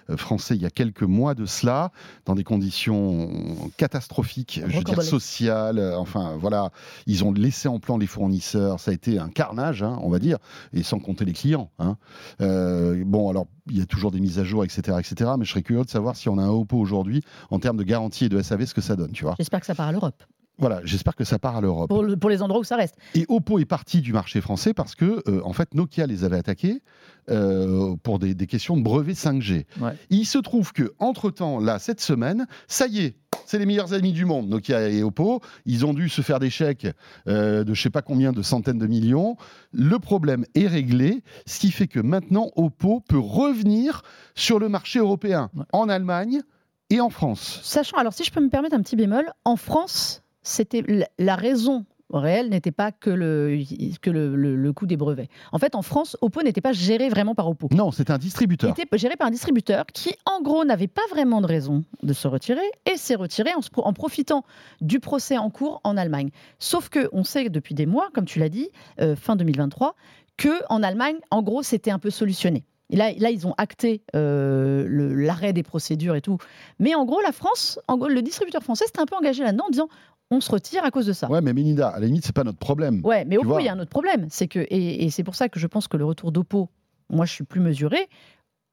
[0.09, 1.91] euh, français il y a quelques mois de cela,
[2.25, 3.29] dans des conditions
[3.77, 5.79] catastrophiques, je veux dire sociales.
[5.79, 6.71] euh, Enfin voilà,
[7.07, 8.79] ils ont laissé en plan les fournisseurs.
[8.79, 10.37] Ça a été un carnage, hein, on va dire,
[10.73, 11.71] et sans compter les clients.
[11.79, 11.97] hein.
[12.39, 15.31] Bon, alors il y a toujours des mises à jour, etc., etc.
[15.37, 17.83] Mais je serais curieux de savoir si on a un Oppo aujourd'hui en termes de
[17.83, 19.35] garantie et de SAV, ce que ça donne, tu vois.
[19.37, 20.23] J'espère que ça part à l'Europe.
[20.59, 21.89] Voilà, j'espère que ça part à l'Europe.
[21.89, 22.95] Pour, le- pour les endroits où ça reste.
[23.15, 26.37] Et Oppo est parti du marché français parce que, euh, en fait, Nokia les avait
[26.37, 26.81] attaqués
[27.29, 29.65] euh, pour des, des questions de brevets 5G.
[29.81, 29.97] Ouais.
[30.09, 33.15] Il se trouve que, entre temps, là, cette semaine, ça y est.
[33.45, 35.41] C'est les meilleurs amis du monde, Nokia et Oppo.
[35.65, 36.87] Ils ont dû se faire des chèques
[37.27, 39.35] euh, de je sais pas combien de centaines de millions.
[39.71, 44.01] Le problème est réglé, ce qui fait que maintenant Oppo peut revenir
[44.35, 45.65] sur le marché européen, Ouais.
[45.73, 46.41] en Allemagne
[46.89, 47.59] et en France.
[47.63, 50.83] Sachant, alors si je peux me permettre un petit bémol, en France, c'était
[51.17, 53.57] la- raison réelle n'était pas que le,
[54.01, 55.29] que le, le- le coût des brevets.
[55.51, 57.69] En fait, en France, Oppo n'était pas géré vraiment par Oppo.
[57.71, 58.69] Non, c'est un distributeur.
[58.69, 62.27] était géré par un distributeur qui, en gros, n'avait pas vraiment de raison de se
[62.27, 64.43] retirer et s'est retiré en, se en profitant
[64.79, 66.29] du procès en cours en Allemagne.
[66.59, 68.69] Sauf que on sait depuis des mois, comme tu l'as dit,
[69.01, 69.95] euh, fin 2023,
[70.37, 72.63] que en Allemagne, en gros, c'était un peu solutionné.
[72.91, 76.37] Et là, là, ils ont acté euh, l'arrêt des procédures et tout.
[76.77, 79.65] Mais en gros, la France, en gros, le distributeur français s'était un peu engagé là-dedans
[79.67, 79.87] en disant
[80.37, 81.29] on se retire à cause de ça.
[81.29, 83.01] Ouais, mais Melinda, à la limite, c'est pas notre problème.
[83.03, 83.61] Ouais, mais Oppo, vois.
[83.61, 84.27] il y a un autre problème.
[84.29, 86.69] C'est que, et, et c'est pour ça que je pense que le retour d'Oppo,
[87.09, 88.07] moi, je suis plus mesurée.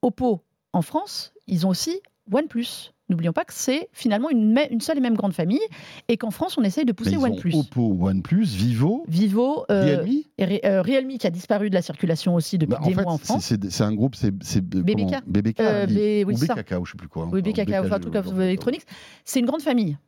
[0.03, 0.43] Oppo,
[0.73, 2.01] en France, ils ont aussi
[2.33, 2.93] OnePlus.
[3.09, 5.59] N'oublions pas que c'est finalement une, seule et même grande famille
[6.07, 7.53] et qu'en France, on essaye de pousser OnePlus.
[7.57, 10.09] Oppo, OnePlus, Vivo, Vivo, euh, Realme.
[10.39, 13.15] et euh, Realme qui a disparu de la circulation aussi depuis Bah, des fait, mois
[13.15, 13.53] en France.
[13.69, 15.25] c'est un groupe, c'est BBK.
[15.27, 16.39] BBK, Euh, oui, ou.
[16.39, 17.29] BKK, ou je sais plus quoi.
[17.33, 18.85] Oui, Enfin, BKK, enfin, en tout cas, Electronics.
[19.25, 19.99] C'est une grande famille.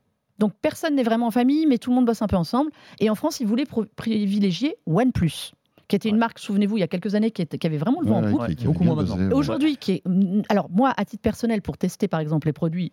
[0.43, 2.73] Donc personne n'est vraiment en famille, mais tout le monde bosse un peu ensemble.
[2.99, 5.53] Et en France, ils voulaient privilégier OnePlus,
[5.87, 6.19] qui était une Ouais.
[6.19, 8.29] marque, souvenez-vous, il y a quelques années, qui, était- qui avait vraiment le vent en
[8.29, 8.41] poupe.
[8.41, 9.17] Ouais, beaucoup moins maintenant.
[9.19, 9.33] ouais.
[9.33, 12.91] Aujourd'hui, qui est, mm, alors moi, à titre personnel, pour tester par exemple les produits,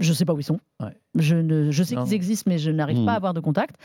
[0.00, 0.58] je ne sais pas où ils sont.
[0.82, 0.96] Ouais.
[1.14, 3.06] Je, ne, je sais Non, qu'ils existent, mais je n'arrive Mhm.
[3.06, 3.76] pas à avoir de contact.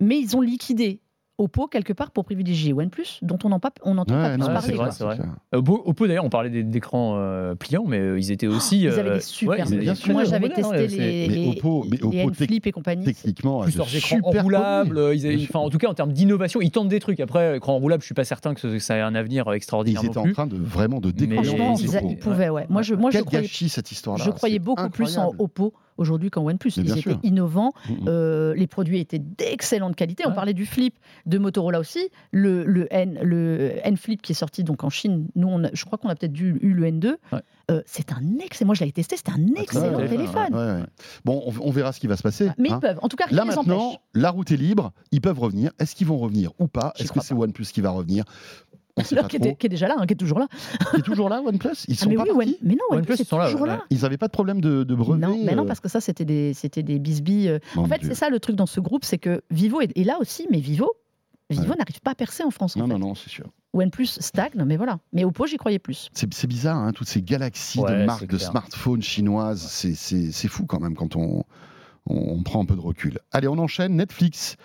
[0.00, 1.00] Mais ils ont liquidé
[1.38, 4.38] Oppo quelque part pour privilégier OnePlus, dont on n'entend pas, on n'entend Ouais, pas plus
[4.40, 4.66] non, Ouais, parler.
[4.68, 4.90] c'est vrai, quoi.
[4.92, 5.14] c'est vrai.
[5.16, 5.28] clair.
[5.54, 8.80] Euh, Oppo, Oppo, d'ailleurs, on parlait des- d'écrans euh, pliants, mais euh, ils étaient aussi.
[8.82, 10.12] Ils avaient des super ouais, ils avaient bien des sûr.
[10.12, 13.04] Moi, j'avais modèles, testé ouais, les, Mais les, Oppo- mais les Oppo, N-Flip et compagnie.
[13.04, 15.00] Techniquement, plus leurs écrans super enroulables,
[15.44, 17.20] enfin, en tout cas en termes d'innovation, ils tentent des trucs.
[17.20, 19.54] Après, écran enroulable, je suis pas certain que, ce- que ça ait un avenir euh,
[19.54, 20.32] Ils extraordinaire étaient en plus.
[20.32, 21.44] train de vraiment de décoller.
[21.44, 22.08] Franchement, ils, Oppo.
[22.10, 22.66] ils pouvaient, ouais.
[22.68, 24.24] Moi, je, moi, je Quel croyais, gâchis cette histoire-là.
[24.24, 25.32] je croyais beaucoup plus en.
[25.38, 26.72] Oppo aujourd'hui qu'en OnePlus.
[26.76, 27.20] Ils étaient sûr.
[27.22, 27.72] innovants.
[27.88, 28.04] Mm, mm.
[28.08, 30.24] Euh, les produits étaient d'excellente qualité.
[30.26, 30.94] On parlait du Flip
[31.26, 32.08] de Motorola aussi.
[32.30, 35.28] Le, le N, le N Flip qui est sorti donc en Chine.
[35.34, 37.16] Nous, on a- je crois qu'on a peut-être eu le N2.
[37.32, 37.40] Ouais.
[37.70, 38.68] Euh, c'est un excellent.
[38.68, 39.16] Moi, je l'avais testé.
[39.16, 40.54] C'est un excellent ouais, téléphone.
[40.54, 40.86] Ouais, ouais.
[41.26, 42.50] Bon, on, on verra ce qui va se passer.
[42.56, 42.78] Mais hein.
[42.78, 42.98] ils peuvent.
[43.02, 43.98] En tout cas, Là maintenant, empêche.
[44.14, 45.70] la route est libre, ils peuvent revenir.
[45.78, 46.94] Est-ce qu'ils vont revenir ou pas?
[46.98, 48.24] Est-ce que c'est OnePlus qui va revenir?
[49.12, 50.48] Alors, qui, était- qui est déjà là, hein, qui est toujours là.
[50.92, 51.70] Qui est toujours là, OnePlus?
[51.88, 53.38] Ils Ah, sont mais pas oui, partis One- mais non, OnePlus, OnePlus, est ils sont
[53.38, 53.68] là, toujours ouais.
[53.68, 53.84] là.
[53.90, 56.00] Ils n'avaient pas de problème de, de brevet Non, mais non, euh, parce que ça,
[56.00, 57.48] c'était des, c'était des bisbilles.
[57.48, 57.58] euh.
[57.76, 60.04] mon en fait, c'est ça le truc dans ce groupe, c'est que Vivo est, est
[60.04, 60.90] là aussi, mais Vivo,
[61.50, 62.76] Vivo n'arrive pas à percer en France.
[62.76, 62.92] En Non, fait.
[62.92, 63.46] non, non, c'est sûr.
[63.72, 64.98] OnePlus stagne, mais voilà.
[65.12, 66.08] Mais Oppo, j'y croyais plus.
[66.12, 69.60] C'est bizarre, hein, toutes ces galaxies Ouais, de marques de smartphones chinoises.
[69.62, 71.44] C'est- fou quand même quand on,
[72.06, 73.18] on, on prend un peu de recul.
[73.32, 73.94] Allez, on enchaîne.
[73.96, 74.56] Netflix.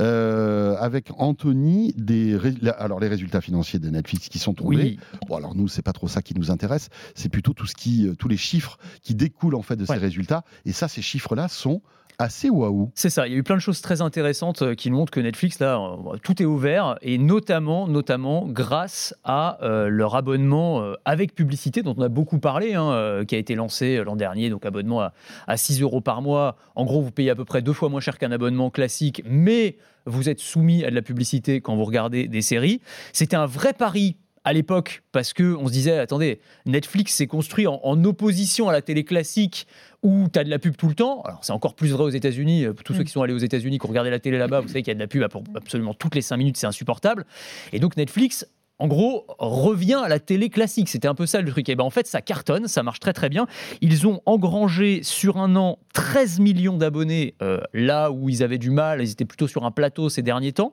[0.00, 4.76] Euh, avec Anthony, des ré- la- alors les résultats financiers de Netflix qui sont tombés.
[4.76, 7.74] Oui, Bon, alors nous, c'est pas trop ça qui nous intéresse, c'est plutôt tout ce
[7.74, 9.94] qui, euh, tous les chiffres qui découlent en fait de Ouais.
[9.96, 10.44] ces résultats.
[10.64, 11.82] Et ça, ces chiffres-là sont
[12.18, 12.90] assez waouh.
[12.94, 15.20] C'est ça, il y a eu plein de choses très intéressantes euh, qui montrent que
[15.20, 21.34] Netflix, là, euh, tout est ouvert, et notamment, notamment grâce à euh, leur abonnement avec
[21.34, 25.00] publicité, dont on a beaucoup parlé, hein, qui a été lancé l'an dernier, donc abonnement
[25.00, 25.12] à,
[25.46, 26.56] à 6 euros par mois.
[26.74, 29.76] En gros, vous payez à peu près deux fois moins cher qu'un abonnement classique, mais
[30.06, 32.80] vous êtes soumis à de la publicité quand vous regardez des séries.
[33.12, 37.66] C'était un vrai pari à l'époque parce que on se disait attendez Netflix s'est construit
[37.66, 39.66] en, en opposition à la télé classique
[40.02, 41.22] où tu as de la pub tout le temps.
[41.22, 42.64] Alors c'est encore plus vrai aux États-Unis.
[42.64, 43.04] Euh, tous ceux Mm.
[43.04, 44.92] qui sont allés aux États-Unis, qui ont regardé la télé là-bas, vous savez qu'il y
[44.92, 47.24] a de la pub à pour- absolument toutes les 5 minutes, c'est insupportable.
[47.72, 48.46] Et donc Netflix
[48.78, 50.88] en gros, revient à la télé classique.
[50.88, 51.68] C'était un peu ça le truc.
[51.68, 53.46] Et ben en fait, ça cartonne, ça marche très très bien.
[53.80, 58.70] Ils ont engrangé sur un an 13 millions d'abonnés, euh, là où ils avaient du
[58.70, 60.72] mal, ils étaient plutôt sur un plateau ces derniers temps.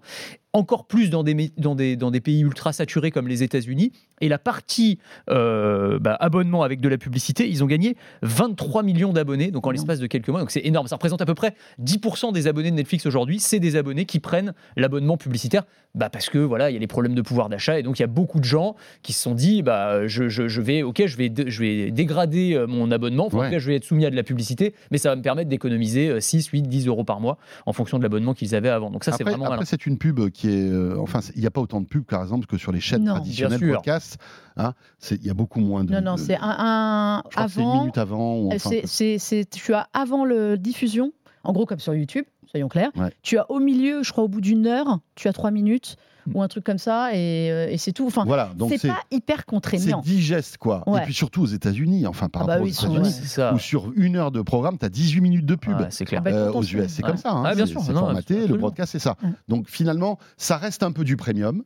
[0.54, 3.92] Encore plus dans des pays ultra saturés comme les États-Unis.
[4.22, 9.14] Et la partie euh, bah, abonnement avec de la publicité, ils ont gagné 23 millions
[9.14, 10.40] d'abonnés, donc en l'espace de quelques mois.
[10.40, 10.88] Donc c'est énorme.
[10.88, 13.40] Ça représente à peu près 10% des abonnés de Netflix aujourd'hui.
[13.40, 15.64] C'est des abonnés qui prennent l'abonnement publicitaire
[15.96, 18.02] bah, parce que voilà, il y a les problèmes de pouvoir d'achat et donc il
[18.02, 21.04] y a beaucoup de gens qui se sont dit bah je, je- je vais ok
[21.08, 23.84] je vais je vais dégrader euh, mon abonnement, enfin, en tout cas, je vais être
[23.86, 26.88] soumis à de la publicité, mais ça va me permettre d'économiser euh, 6, 8, 10
[26.88, 28.92] euros par mois en fonction de l'abonnement qu'ils avaient avant.
[28.92, 30.70] Donc ça c'est vraiment après, c'est une pub qui est.
[30.70, 33.04] euh, enfin, il n'y a pas autant de pubs, par exemple, que sur les chaînes
[33.06, 33.14] Non.
[33.16, 34.18] traditionnelles Bien podcast.
[34.58, 34.74] hein.
[35.00, 35.92] C'est- Il y a beaucoup moins de.
[35.94, 37.80] Non, non, c'est un, c'est une avant.
[37.82, 38.48] minute avant.
[38.48, 41.12] enfin, c'est- c'est- c'est- tu as avant le diffusion,
[41.44, 42.92] en gros comme sur YouTube, soyons clairs.
[42.96, 43.12] Ouais.
[43.22, 46.36] Tu as au milieu, je crois au bout d'une heure, tu as trois minutes Mm.
[46.36, 48.06] ou un truc comme ça et, euh, et c'est tout.
[48.08, 48.88] Enfin, Voilà, c'est c'est.
[48.90, 50.02] pas hyper C'est contraignant.
[50.02, 50.84] digeste, quoi.
[50.88, 51.00] Ouais.
[51.00, 53.54] Et puis surtout aux États-Unis, enfin, par Ah bah rapport oui, aux États-Unis, C'est ça.
[53.54, 55.80] où sur une heure de programme, tu as 18 minutes de pub.
[55.80, 56.22] Ouais, c'est clair.
[56.26, 56.88] Ah bah, euh, aux US.
[56.92, 57.10] C'est ouais.
[57.10, 57.32] comme ça.
[57.32, 57.44] hein.
[57.46, 57.82] Ah, bien C'est- sûr.
[57.82, 58.48] C'est formaté.
[58.48, 59.16] Le broadcast, c'est ça.
[59.24, 59.30] Ouais.
[59.48, 61.64] Donc finalement, ça reste un peu du premium.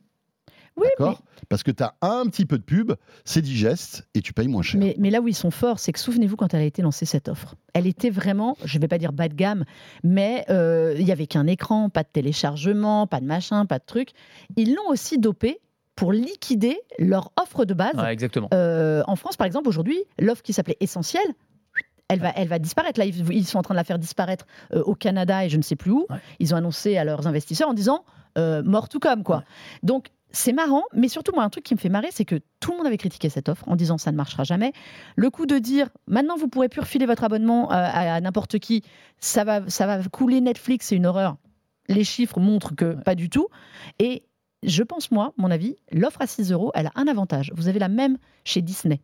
[0.76, 2.92] Oui, mais, D'accord Parce que tu as un petit peu de pub,
[3.24, 4.80] c'est digeste et tu payes moins cher.
[4.80, 7.06] mais, mais là où ils sont forts, c'est que souvenez-vous quand elle a été lancée
[7.06, 7.54] cette offre.
[7.74, 9.64] Elle était vraiment, je vais pas dire bas de gamme,
[10.02, 13.84] mais euh, il y avait qu'un écran, pas de téléchargement, pas de machin, pas de
[13.84, 14.10] truc.
[14.56, 15.60] Ils l'ont aussi dopé
[15.96, 17.94] pour liquider leur offre de base.
[17.94, 18.48] Ouais, exactement.
[18.52, 21.22] Euh, en France, par exemple, aujourd'hui, l'offre qui s'appelait Essentiel,
[22.08, 22.98] elle va, elle va disparaître.
[22.98, 25.56] Là, ils, ils sont en train de la faire disparaître euh, au Canada et je
[25.56, 26.06] ne sais plus où.
[26.10, 26.18] Ouais.
[26.38, 28.04] Ils ont annoncé à leurs investisseurs en disant
[28.36, 29.38] euh, mort tout comme quoi.
[29.38, 29.42] Ouais.
[29.82, 32.72] Donc c'est marrant, mais surtout moi un truc qui me fait marrer, c'est que tout
[32.72, 34.72] le monde avait critiqué cette offre en disant ça ne marchera jamais.
[35.16, 38.82] Le coup de dire maintenant vous pourrez plus refiler votre abonnement euh, à, n'importe qui,
[39.18, 41.36] ça va, ça va couler Netflix, c'est une horreur.
[41.88, 43.48] Les chiffres montrent que pas du tout.
[43.98, 44.24] Et
[44.62, 47.52] je pense, moi, mon avis, l'offre à 6 euros, elle a un avantage.
[47.54, 49.00] Vous avez la même chez Disney.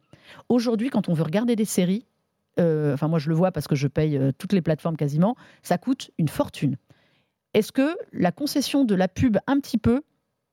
[0.49, 2.07] Aujourd'hui, quand on veut regarder des séries,
[2.59, 5.37] euh, enfin moi je le vois parce que je paye euh, toutes les plateformes quasiment,
[5.63, 6.77] ça coûte une fortune.
[7.55, 10.03] Est-ce que la concession de la pub un petit peu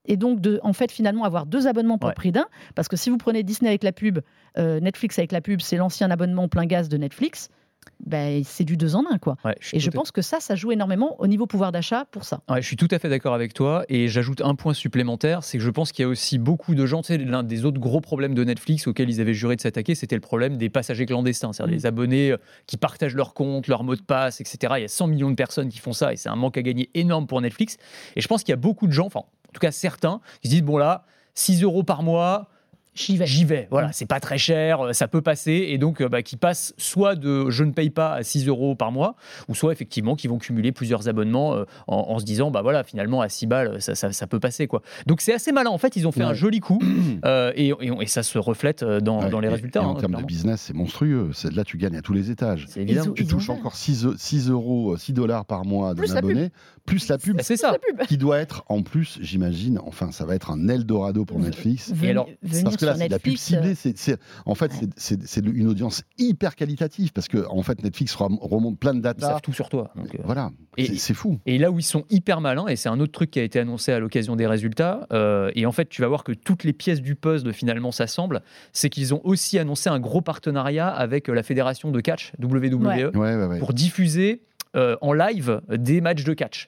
[0.07, 2.13] et donc de en fait finalement avoir deux abonnements pour Ouais.
[2.13, 4.19] le prix d'un parce que si vous prenez Disney avec la pub,
[4.57, 7.49] euh, Netflix avec la pub, c'est l'ancien abonnement plein gaz de Netflix.
[8.05, 9.37] Ben, c'est du deux en un quoi.
[9.45, 12.41] Ouais, Et je pense que ça, ça joue énormément au niveau pouvoir d'achat pour ça.
[12.49, 15.57] Ouais, je suis tout à fait d'accord avec toi et j'ajoute un point supplémentaire, c'est
[15.57, 18.01] que je pense qu'il y a aussi beaucoup de gens, sais, l'un des autres gros
[18.01, 21.53] problèmes de Netflix auxquels ils avaient juré de s'attaquer, c'était le problème des passagers clandestins,
[21.53, 21.77] c'est-à-dire Mm.
[21.77, 24.73] les abonnés euh, qui partagent leur compte, leur mot de passe, etc.
[24.77, 26.61] Il y a 100 millions de personnes qui font ça et c'est un manque à
[26.61, 27.77] gagner énorme pour Netflix.
[28.17, 29.25] Et je pense qu'il y a beaucoup de gens, enfin en
[29.57, 32.49] tout cas certains, qui se disent, bon là, 6 euros par mois,
[32.97, 33.25] J'y vais.
[33.27, 33.93] J'y vais, voilà, Mm.
[33.93, 37.15] c'est pas très cher, euh, ça peut passer, et donc euh, bah, qui passent soit
[37.15, 39.15] de je ne paye pas à 6 euros par mois,
[39.47, 42.83] ou soit effectivement qui vont cumuler plusieurs abonnements euh, en, en se disant bah voilà,
[42.83, 44.81] finalement à 6 balles, ça, ça, ça peut passer quoi.
[45.05, 46.79] Donc c'est assez malin, en fait, ils ont fait un joli coup,
[47.25, 49.81] euh, et, et on- et ça se reflète dans, Ouais, dans les et- résultats.
[49.81, 51.29] et en hein, termes de business, c'est monstrueux.
[51.33, 52.65] C'est- Là, tu gagnes à tous les étages.
[52.69, 53.11] C'est évident.
[53.15, 56.29] Tu touches encore 6, 6 euros, 6 dollars par mois d'un Plus la pub.
[56.31, 56.49] abonné,
[56.85, 57.75] plus la pub, C'est ça.
[58.07, 61.91] Qui doit être en plus, j'imagine, enfin, ça va être un Eldorado pour Netflix.
[62.03, 62.27] Alors,
[62.63, 63.93] Parce que sur la pub Netflix, euh, ciblée.
[63.95, 64.87] c'est- en fait, Ouais.
[64.95, 69.01] c'est- une audience hyper qualitative parce que en fait, Netflix rem- remonte plein de Ils
[69.01, 69.27] data.
[69.27, 69.91] savent tout sur toi.
[69.95, 71.39] donc, euh, Voilà, Et- c'est fou.
[71.45, 73.59] Et là où ils sont hyper malins, et c'est un autre truc qui a été
[73.59, 76.73] annoncé à l'occasion des résultats, euh, et en fait tu vas voir que toutes les
[76.73, 78.41] pièces du puzzle finalement s'assemblent,
[78.73, 83.59] c'est qu'ils ont aussi annoncé un gros partenariat avec la fédération de catch, WWE, ouais.
[83.59, 84.41] pour diffuser
[84.75, 86.67] euh, en live des matchs de catch.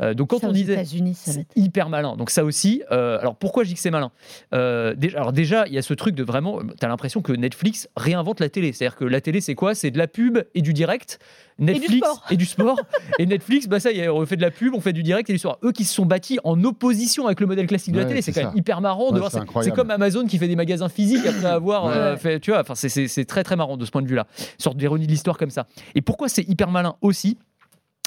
[0.00, 0.74] Euh, donc quand ça on aux disait...
[0.74, 2.16] États-Unis, ça va C'est hyper malin.
[2.16, 2.82] Donc ça aussi.
[2.92, 4.10] euh, alors pourquoi je dis que c'est malin?
[4.54, 6.60] Euh, déjà, Alors déjà, il y a ce truc de vraiment.
[6.78, 8.72] Tu as l'impression que Netflix réinvente la télé.
[8.72, 9.74] C'est-à-dire que la télé, c'est quoi?
[9.74, 11.18] C'est de la pub et du direct.
[11.60, 12.24] Netflix sport.
[12.30, 12.80] et du sport.
[13.18, 15.28] et Netflix, bah ça y est, on fait de la pub, on fait du direct
[15.28, 15.58] et du sport.
[15.64, 18.22] Eux qui se sont bâtis en opposition avec le modèle classique de la Ouais, télé,
[18.22, 18.52] c'est c'est quand ça.
[18.52, 19.32] même hyper marrant de voir.
[19.32, 19.42] c'est ça.
[19.42, 19.74] incroyable.
[19.74, 21.92] C'est comme Amazon qui fait des magasins physiques après avoir Ouais.
[21.96, 22.38] euh, fait.
[22.38, 24.28] Tu vois, enfin c'est- c'est c'est très très marrant de ce point de vue-là.
[24.58, 25.66] Sorte d'ironie de l'histoire comme ça.
[25.96, 27.38] Et pourquoi c'est hyper malin aussi?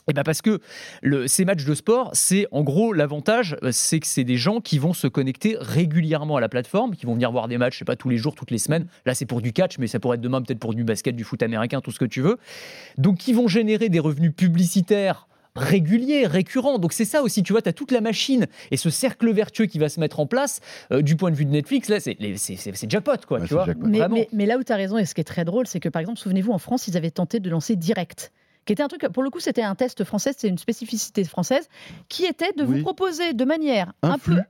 [0.09, 0.59] Eh ben parce que
[1.01, 4.59] le, ces matchs de sport, c'est en gros l'avantage, euh, c'est que c'est des gens
[4.59, 7.79] qui vont se connecter régulièrement à la plateforme, qui vont venir voir des matchs, je
[7.79, 8.87] sais pas tous les jours, toutes les semaines.
[9.05, 11.23] Là, c'est pour du catch, mais ça pourrait être demain peut-être pour du basket, du
[11.23, 12.37] foot américain, tout ce que tu veux.
[12.97, 16.79] Donc, qui vont générer des revenus publicitaires réguliers, récurrents.
[16.79, 19.65] Donc c'est ça aussi, tu vois, tu as toute la machine et ce cercle vertueux
[19.65, 20.61] qui va se mettre en place
[20.93, 23.37] euh, du point de vue de Netflix, là, c'est les- c'est- c'est- c'est jackpot, quoi,
[23.39, 23.65] Ouais, tu c'est vois.
[23.65, 23.85] jackpot.
[23.87, 25.89] Mais- mais là où tu as raison, et ce qui est très drôle, c'est que
[25.89, 28.31] par exemple, souvenez-vous, en France, ils avaient tenté de lancer Direct,
[28.65, 31.67] qui était un truc, pour le coup, c'était un test français, c'est une spécificité française,
[32.09, 32.77] qui était de Oui.
[32.77, 34.35] vous proposer de manière Un un, flux.
[34.35, 34.41] peu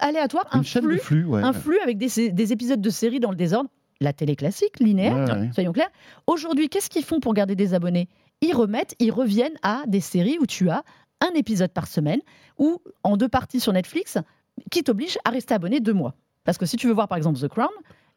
[0.00, 1.42] aléatoire un flux, de flux, ouais.
[1.42, 3.70] un flux avec des, des épisodes de séries dans le désordre.
[4.02, 5.50] La télé classique, linéaire, Ouais, ouais.
[5.54, 5.90] soyons clairs.
[6.26, 8.08] Aujourd'hui, qu'est-ce qu'ils font pour garder des abonnés?
[8.40, 10.84] Ils remettent, ils reviennent à des séries où tu as
[11.20, 12.20] un épisode par semaine,
[12.56, 14.16] ou en deux parties sur Netflix,
[14.70, 16.14] qui t'oblige à rester abonné deux mois.
[16.44, 17.68] Parce que si tu veux voir par exemple The Crown,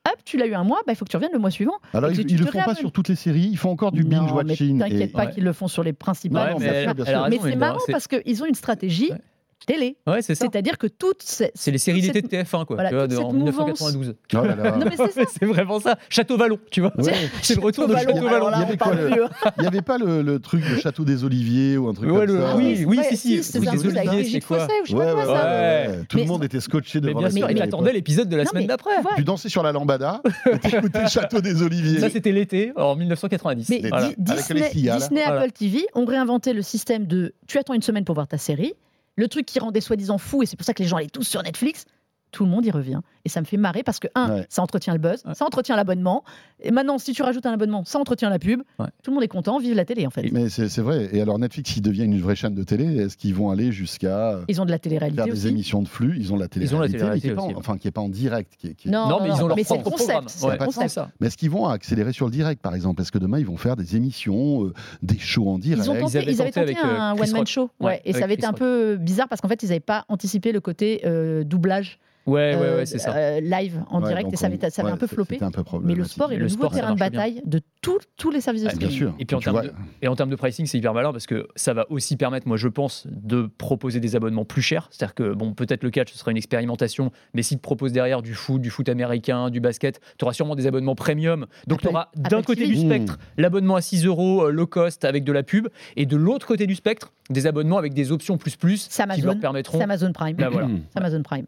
[0.08, 1.74] hop, tu l'as eu un mois, bah, il faut que tu reviennes le mois suivant.
[1.94, 4.10] Alors, ils, ils le font pas sur toutes les séries, ils font encore du Non,
[4.24, 4.80] binge mais watching.
[4.80, 5.32] T'inquiète et- pas Ouais.
[5.32, 6.56] qu'ils le font sur les principales.
[6.56, 6.86] Ouais,
[7.30, 9.18] mais c'est marrant parce qu'ils ont une stratégie Ouais.
[9.66, 9.98] Télé.
[10.08, 10.46] Ouais, c'est ça.
[10.50, 13.08] C'est-à-dire que toute ces- C'est les séries d'été cette- de TF1, quoi, voilà, tu vois,
[13.08, 13.80] toute de- en mouvance.
[13.82, 14.16] 1992.
[14.34, 14.78] Oh là là.
[14.78, 14.96] Non mais
[15.40, 15.98] c'est vraiment ça.
[16.10, 16.92] Château Vallon, tu vois.
[16.98, 17.14] Ouais.
[17.42, 19.30] C'est le retour de Château Vallon, Il y avait on quoi, parle le- plus, hein.
[19.60, 22.36] N'y avait pas le, le truc de Château des Oliviers ou un truc Ouais, comme
[22.36, 23.44] le- ça oui, oui, Ouais, si, si.
[23.44, 26.06] c'est un truc avec Brigitte Fossé ou je sais Ouais, pas ouais, quoi, ça.
[26.10, 28.92] Tout le monde était scotché devant la série il attendait l'épisode de la semaine d'après.
[29.16, 30.22] Tu dansais sur la lambada,
[30.52, 32.00] et t'écoutais Château des Oliviers.
[32.00, 33.70] Ça, c'était l'été, en 1990.
[33.70, 35.24] Mais les Disney.
[35.24, 38.74] Apple TV ont réinventé le système de tu attends une semaine pour voir ta série.
[39.16, 41.24] Le truc qui rendait soi-disant fou, et c'est pour ça que les gens allaient tous
[41.24, 41.86] sur Netflix,
[42.32, 43.02] tout le monde y revient.
[43.26, 44.46] Et ça me fait marrer parce que, un, Ouais.
[44.50, 45.34] ça entretient le buzz, Ouais.
[45.34, 46.24] ça entretient l'abonnement.
[46.62, 48.62] Et maintenant, si tu rajoutes un abonnement, ça entretient la pub.
[48.80, 48.88] Ouais.
[49.02, 50.30] Tout le monde est content, vive la télé en fait.
[50.32, 51.08] Mais c'est vrai.
[51.14, 52.98] Et alors Netflix, il devient une vraie chaîne de télé.
[52.98, 55.48] Est-ce qu'ils vont aller jusqu'à euh, Ils ont de la faire télé-réalité des aussi.
[55.48, 56.16] émissions de flux?
[56.20, 57.88] Ils ont de la télé Ils ont la mais qui est télé-réalité pas enfin qui
[57.88, 58.54] est pas en direct.
[58.58, 60.38] Qui est- qui est- Non, Non, mais ils ont leur mais propre concept.
[60.40, 60.58] programme.
[60.66, 60.90] concept.
[60.90, 61.10] ça.
[61.22, 63.02] Mais est-ce qu'ils vont accélérer sur le direct, par exemple?
[63.02, 65.96] Est-ce que demain ils vont faire des émissions, euh, des shows en direct Ils, ont
[65.98, 68.54] tenté, avaient ils avaient tenté euh, un one-man show, ouais, et ça avait été un
[68.54, 71.02] peu bizarre parce qu'en fait, ils n'avaient pas anticipé le côté
[71.46, 73.12] doublage Ouais, ouais, ouais, c'est ça.
[73.16, 75.36] Euh, live en Ouais, direct, et ça avait, on- ça avait ouais, un peu floppé.
[75.36, 77.10] c'était un peu Mais le sport est le, le nouveau sport, terrain de bien.
[77.10, 78.98] bataille de tous- tous les services de Ah, bien streaming.
[79.14, 79.16] sûr.
[79.20, 79.72] Et puis en Tu termes de-
[80.02, 82.58] Et en termes de pricing, c'est hyper malin parce que ça va aussi permettre, moi
[82.58, 84.88] je pense, de proposer des abonnements plus chers.
[84.92, 88.22] C'est-à-dire que, bon, peut-être le catch, ce sera une expérimentation, mais si tu proposes derrière
[88.22, 91.46] du foot, du foot américain, du basket, tu auras sûrement des abonnements premium.
[91.68, 95.06] Donc tu Apple- auras d'un côté du spectre l'abonnement à 6 euros euh, low cost
[95.06, 98.38] avec de la pub, et de l'autre côté du spectre, des abonnements avec des options
[98.38, 99.80] plus plus qui leur permettront.
[99.82, 100.36] Amazon Prime.
[100.36, 100.68] Bah voilà.
[100.92, 101.46] C'est Amazon Prime.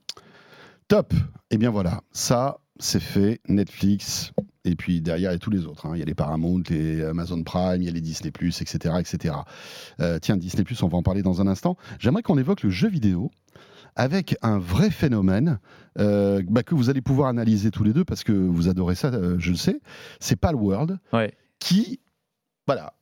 [0.87, 1.13] Top.
[1.51, 3.39] Et bien voilà, ça c'est fait.
[3.47, 4.31] Netflix.
[4.65, 5.85] Et puis derrière, il y a tous les autres.
[5.85, 5.91] hein.
[5.95, 8.95] Il y a les Paramount, les Amazon Prime, il y a les Disney+, etc.
[8.99, 9.35] etc.
[9.99, 11.77] Euh, tiens, Disney+, on va en parler dans un instant.
[11.99, 13.31] J'aimerais qu'on évoque le jeu vidéo
[13.95, 15.59] avec un vrai phénomène
[15.99, 19.07] euh, bah, que vous allez pouvoir analyser tous les deux parce que vous adorez ça,
[19.07, 19.79] euh, je le sais.
[20.19, 21.33] C'est Palworld Ouais.
[21.59, 22.01] qui,
[22.67, 22.93] voilà,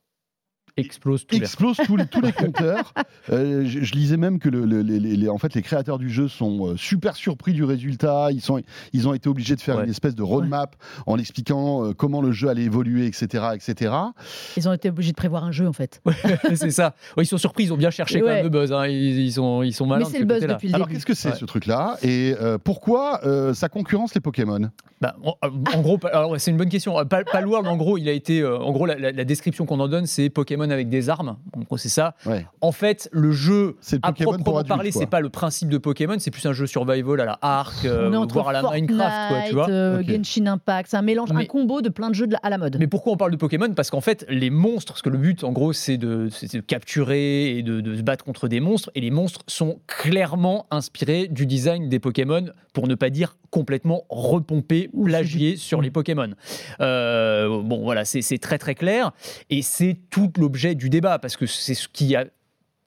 [0.76, 1.44] Explose tout l'air.
[1.44, 2.92] explose tous les, tous les compteurs.
[3.32, 5.96] Euh, je, je lisais même que le- le- les, les- les- en fait, les créateurs
[5.98, 8.28] du jeu sont euh, super surpris du résultat.
[8.32, 8.60] Ils, sont,
[8.92, 9.84] ils ont été obligés de faire Ouais.
[9.84, 13.44] une espèce de roadmap en expliquant euh, comment le jeu allait évoluer, etc.
[13.54, 13.94] etc.
[14.58, 16.02] Ils ont été obligés de prévoir un jeu en fait.
[16.54, 16.94] c'est ça.
[17.16, 18.72] Ouais, ils sont surpris, ils ont bien cherché quand même le buzz.
[18.74, 18.86] hein.
[18.86, 20.00] Ils, ils sont, ils sont malins.
[20.00, 20.96] Mais c'est ce le buzz depuis le Alors, début.
[20.98, 21.36] qu'est-ce que c'est Ouais.
[21.36, 21.96] ce truc-là?
[22.02, 24.70] Et euh, pourquoi euh, ça concurrence les Pokémon?
[25.00, 25.98] Bah, en, en gros,
[26.36, 26.94] c'est une bonne question.
[27.06, 29.88] Pal- Palworld, en gros, il a été, en gros, la, la- la description qu'on en
[29.88, 31.36] donne, c'est Pokémon avec des armes.
[31.56, 32.14] En gros, c'est ça.
[32.26, 32.46] Ouais.
[32.60, 36.16] En fait, le jeu, C'est le à proprement parler, c'est pas le principe de Pokémon,
[36.18, 39.42] c'est plus un jeu survival à la Ark, euh, voire à la Fortnite, Minecraft, quoi,
[39.48, 39.70] tu vois.
[39.70, 40.02] euh.
[40.06, 42.50] Genshin Impact, c'est un mélange, un Mais- combo de plein de jeux de la- à
[42.50, 42.76] la mode.
[42.78, 43.72] Mais pourquoi on parle de Pokémon?
[43.74, 46.28] Parce qu'en fait, les monstres, parce que le but, en gros, c'est de,
[46.66, 51.28] capturer et de, de se battre contre des monstres, et les monstres sont clairement inspirés
[51.28, 55.90] du design des Pokémon, pour ne pas dire complètement repompés, Ou c'est plagiés sur les
[55.92, 56.30] Pokémon.
[56.80, 59.12] Euh, bon, voilà, c'est très très clair,
[59.50, 62.26] et c'est tout du débat, parce que c'est ce qui a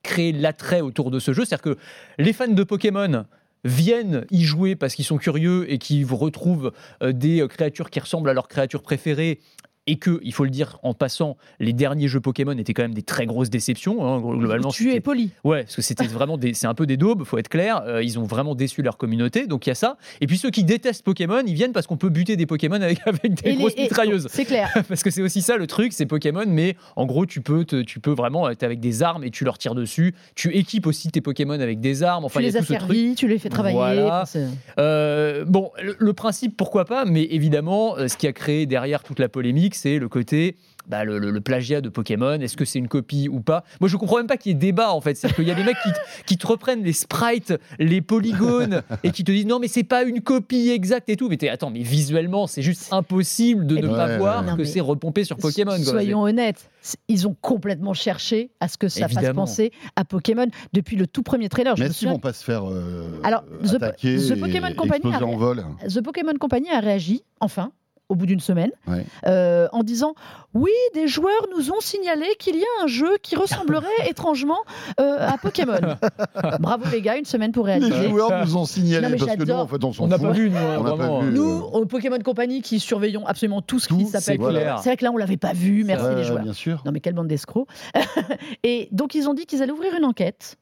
[0.04, 1.78] créé l'attrait autour de ce jeu, c'est-à-dire que
[2.18, 3.26] les fans de Pokémon
[3.64, 6.72] viennent y jouer parce qu'ils sont curieux et qu'ils retrouvent
[7.04, 9.40] euh, des euh, créatures qui ressemblent à leurs créatures préférées
[9.88, 12.94] et que, il faut le dire en passant, les derniers jeux Pokémon étaient quand même
[12.94, 14.06] des très grosses déceptions.
[14.06, 15.32] hein, globalement, tu es poli.
[15.44, 17.82] Ouais, parce que c'était vraiment des, c'est un peu des daubes, faut être clair.
[17.88, 19.98] Euh, ils ont vraiment déçu leur communauté, donc il y a ça.
[20.22, 23.00] Et puis ceux qui détestent Pokémon, ils viennent parce qu'on peut buter des Pokémon avec,
[23.06, 24.28] avec des Et les- grosses et- mitrailleuses.
[24.30, 24.70] C'est clair.
[24.88, 27.82] Parce que c'est aussi ça le truc, c'est Pokémon, mais en gros, tu peux, te-
[27.82, 30.14] tu peux vraiment être avec des armes et tu leur tires dessus.
[30.36, 32.26] Tu équipes aussi tes Pokémon avec des armes.
[32.26, 32.80] Enfin, tu il les a as tout ce truc.
[32.92, 33.76] servis, tu les fais travailler.
[33.78, 34.08] Voilà.
[34.22, 34.48] enfin, c'est-
[34.80, 39.04] Euh, bon, le, le principe, pourquoi pas, mais évidemment, euh, ce qui a créé derrière
[39.04, 40.56] toute la polémique, c'est le côté
[40.88, 42.40] bah, le, le- le plagiat de Pokémon.
[42.40, 43.66] Est-ce que c'est une copie ou pas?
[43.82, 45.16] Moi, je comprends même pas qu'il y ait débat en fait.
[45.16, 48.84] C'est-à-dire qu'il y a des mecs qui, te- qui te reprennent les sprites, les polygones
[49.04, 51.28] et qui te disent non, mais c'est pas une copie exacte et tout.
[51.28, 54.56] Mais t'es, attends, mais visuellement, c'est juste impossible de Et ne pas Ouais, voir ouais.
[54.56, 55.76] que c'est repompé sur Pokémon.
[55.76, 55.84] quoi.
[55.84, 56.70] Soyons honnêtes,
[57.10, 59.26] ils ont complètement cherché à ce que ça Évidemment.
[59.46, 61.76] fasse penser à Pokémon depuis le tout premier trailer.
[61.76, 64.74] Je Mais est-ce qu'ils vont pas se faire euh, Alors, The- attaquer The et Pokémon
[64.74, 67.72] Company exploser a- en vol The Pokémon Company a réagi, enfin,
[68.10, 69.06] au bout d'une semaine, Ouais.
[69.26, 70.14] euh, en disant
[70.54, 74.60] Oui, des joueurs nous ont signalé qu'il y a un jeu qui ressemblerait étrangement
[75.02, 75.80] euh, à Pokémon.
[76.60, 78.10] Bravo les gars, une semaine pour Les réaliser.
[78.10, 79.60] joueurs nous ont signalé Non, mais parce que nous, j'adore.
[79.64, 80.28] en fait, on s'en On n'a fout.
[80.28, 81.32] pas vu, nous, hein, On n'a pas vu.
[81.34, 84.40] Nous, au Pokémon Company, qui surveillons absolument tout ce qui Tout, s'appelle.
[84.82, 85.84] c'est vrai que là, on l'avait pas vu.
[85.84, 86.44] Merci les joueurs.
[86.44, 86.82] Bien sûr.
[86.86, 87.68] Non mais quelle bande d'escrocs.
[88.64, 90.56] et donc ils ont dit qu'ils allaient ouvrir une enquête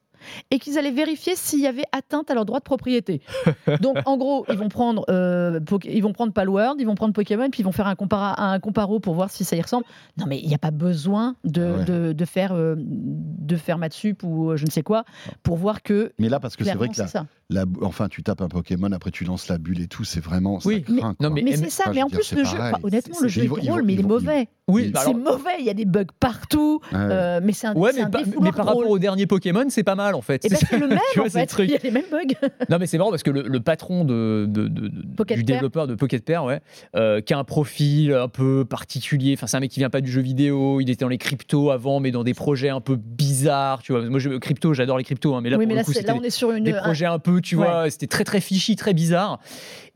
[0.52, 3.22] et qu'ils allaient vérifier s'il y avait atteinte à leur droit de propriété.
[3.82, 7.50] donc en gros, ils vont prendre euh, ils vont prendre Palworld, ils vont prendre Pokémon,
[7.50, 9.86] puis ils vont faire un, compara un comparo pour voir si ça y ressemble.
[10.18, 11.86] Non mais il n'y a pas besoin de, Ouais.
[11.86, 15.04] de, de faire euh, de faire Matsup ou euh, je ne sais quoi
[15.44, 17.26] pour voir que Mais là, parce que c'est vrai que la, c'est ça.
[17.50, 20.60] la- enfin, tu tapes un Pokémon, après tu lances la bulle et tout, c'est vraiment.
[20.60, 20.84] ça Oui.
[20.84, 21.30] craint, Non, quoi.
[21.30, 23.28] mais- Mais mais- c'est ça, enfin, mais en dire, plus le jeu, enfin, honnêtement le
[23.28, 24.48] jeu est drôle mais il est mauvais.
[24.68, 26.98] Oui, bah C'est mauvais, il y a des bugs partout, Ouais.
[26.98, 28.10] euh, mais c'est un, Ouais, mais, un
[28.52, 30.44] par rapport au dernier Pokémon, c'est pas mal en fait.
[30.44, 32.34] Et ben C'est le même tu vois, en fait, il y a les mêmes bugs.
[32.72, 35.46] Non, mais c'est marrant parce que le, le patron de, de- de- de- Pocket du
[35.46, 35.58] Pair.
[35.58, 36.62] développeur de Pocket Pair, ouais,
[36.96, 39.34] euh, qui a un profil un peu particulier.
[39.38, 40.82] Enfin, c'est un mec qui vient pas du jeu vidéo.
[40.82, 43.84] Il était dans les cryptos avant, mais dans des projets un peu bizarres.
[43.84, 45.80] Tu vois, moi, je, crypto, j'adore les cryptos, hein, mais là, oui, pour mais le
[45.82, 46.64] là, coup, c'est- c'était là, on est sur une.
[46.64, 47.68] des un- projets un peu, tu Ouais.
[47.68, 49.40] vois, c'était très très fishy, très bizarre.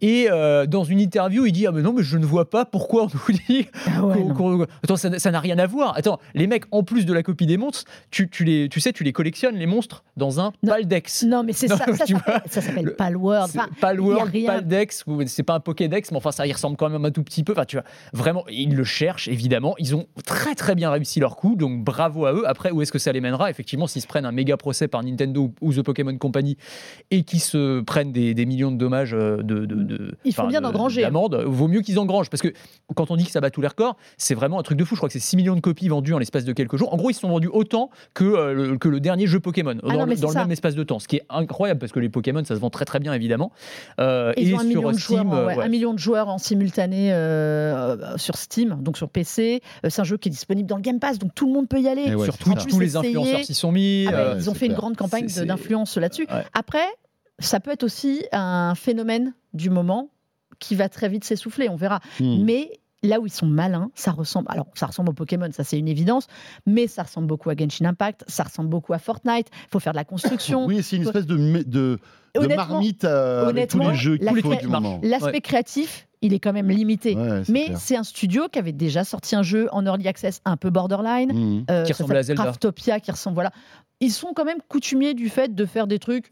[0.01, 2.65] Et euh, dans une interview, il dit ah mais non, mais je ne vois pas
[2.65, 4.33] pourquoi on nous dit Ah ouais, qu'on- non.
[4.59, 5.97] qu'on- Attends, ça ça n'a rien à voir.
[5.97, 8.93] Attends, les mecs, en plus de la copie des monstres, tu, tu les, tu sais,
[8.93, 10.71] tu les collectionnes les monstres dans un Non.
[10.73, 11.23] Paldex.
[11.23, 13.49] Non, mais c'est Non, ça, ça tu s'appelle- ça s'appelle le- Palworld.
[13.51, 14.45] C'est Enfin, pas le y a World, rien.
[14.47, 17.03] pas le Dex, ou c'est pas un Pokédex, mais enfin ça y ressemble quand même
[17.05, 17.51] un tout petit peu.
[17.53, 19.75] Enfin, tu vois, vraiment, ils le cherchent évidemment.
[19.79, 22.43] Ils ont très très bien réussi leur coup, donc bravo à eux.
[22.47, 23.49] Après, où est-ce que ça les mènera?
[23.49, 26.57] Effectivement, s'ils se prennent un méga procès par Nintendo ou- The Pokémon Company
[27.11, 30.47] et qui se prennent des, des millions de dommages euh, de, de, de- Ils font
[30.47, 31.01] bien de- d'engranger.
[31.01, 32.53] d'amende, vaut mieux qu'ils engrangent parce que
[32.95, 34.95] quand on dit que ça bat tous les records, c'est vraiment un truc de fou.
[34.95, 36.93] Je crois que c'est 6 millions de copies vendues en l'espace de quelques jours.
[36.93, 39.73] En gros, ils se sont vendus autant que, euh, le, que le dernier jeu Pokémon
[39.75, 41.91] dans, Ah non, le- dans le même espace de temps, ce qui est incroyable parce
[41.91, 43.51] que les Pokémon ça se vend très très bien évidemment.
[43.99, 45.63] Euh, Et ont un sur million, de joueurs, Steam, en- euh, ouais, ouais.
[45.65, 49.61] un million de joueurs en simultané euh, sur Steam, donc sur PC.
[49.87, 51.79] C'est un jeu qui est disponible dans le Game Pass, donc tout le monde peut
[51.79, 52.13] y aller.
[52.15, 53.09] Ouais, sur Twitch, tous les Essayer.
[53.09, 54.07] influenceurs s'y sont mis.
[54.07, 56.27] Ah ils ont fait une grande campagne d'influence là-dessus.
[56.31, 56.43] Ouais.
[56.53, 56.85] Après,
[57.39, 60.09] ça peut être aussi un phénomène du moment
[60.59, 61.99] qui va très vite s'essouffler, on verra.
[62.19, 62.43] Hmm.
[62.43, 62.71] Mais
[63.01, 64.47] là où ils sont malins, ça ressemble.
[64.49, 66.27] Alors, ça ressemble au Pokémon, ça c'est une évidence,
[66.65, 69.47] mais ça ressemble beaucoup à Genshin Impact, ça ressemble beaucoup à Fortnite.
[69.51, 70.65] Il faut faire de la construction.
[70.67, 71.99] Oui, c'est une espèce de, de,
[72.35, 74.99] de marmite euh, avec tous les jeux qu'il faut cré- du moment.
[75.01, 75.41] L'aspect Ouais.
[75.41, 77.15] créatif, il est quand même limité.
[77.15, 80.57] Ouais, mais c'est un studio qui avait déjà sorti un jeu en early access un
[80.57, 81.31] peu borderline.
[81.31, 81.65] Hmm.
[81.71, 82.43] euh, Qui ressemble à Zelda.
[82.43, 83.35] Craftopia, qui ressemble.
[83.35, 83.51] Voilà.
[84.01, 86.31] Ils sont quand même coutumiers du fait de faire des trucs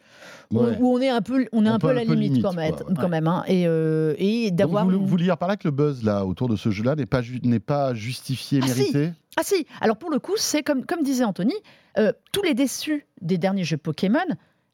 [0.51, 0.77] où, Ouais.
[0.79, 2.43] où on est un peu, on est Un un peu à la peu limite, limite,
[2.43, 2.85] quand même, quoi.
[2.97, 3.43] quand même hein.
[3.47, 4.85] et, euh, et d'avoir.
[4.87, 7.21] vous, vous lire par là que le buzz là autour de ce jeu-là n'est pas,
[7.21, 8.79] ju- n'est pas justifié, Ah, si.
[8.79, 9.11] mérité?
[9.35, 11.53] Ah si, alors pour le coup, c'est comme, comme disait Anthony,
[11.97, 14.19] euh, tous les déçus des derniers jeux Pokémon,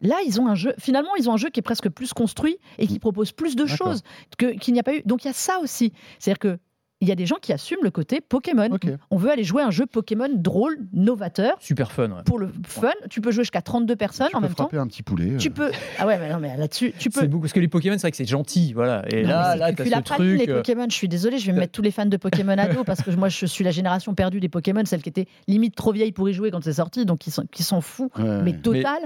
[0.02, 2.58] là, ils ont un jeu, finalement, ils ont un jeu qui est presque plus construit
[2.78, 4.02] et qui propose plus de choses
[4.38, 5.02] que- qu'il n'y a pas eu.
[5.06, 5.94] Donc il y a ça aussi.
[6.20, 6.58] C'est-à-dire que
[7.04, 8.70] il y a des gens qui assument le côté Pokémon.
[8.72, 8.88] Ok.
[9.12, 12.10] On veut aller jouer à un jeu Pokémon drôle, novateur, Super fun.
[12.10, 12.24] ouais.
[12.26, 12.90] pour le fun.
[13.10, 14.64] Tu peux jouer jusqu'à 32 personnes Tu en peux même temps.
[14.64, 15.38] frapper un petit poulet.
[15.38, 15.52] Tu euh.
[15.52, 15.72] peux.
[16.00, 17.20] Ah ouais, mais non, mais là-dessus, tu peux.
[17.22, 19.04] C'est beau parce que les Pokémon, c'est vrai que c'est gentil, voilà.
[19.14, 20.40] Et Non, là, là, t'as plus ce truc.
[20.40, 20.86] les euh, Pokémon.
[20.90, 23.02] Je suis désolée, je vais me mettre tous les fans de Pokémon à dos parce
[23.02, 26.12] que moi, je suis la génération perdue des Pokémon, celle qui était limite trop vieille
[26.14, 28.42] pour y jouer quand c'est sorti, donc qui sont, qui sont fous, Ouais.
[28.44, 29.00] mais total.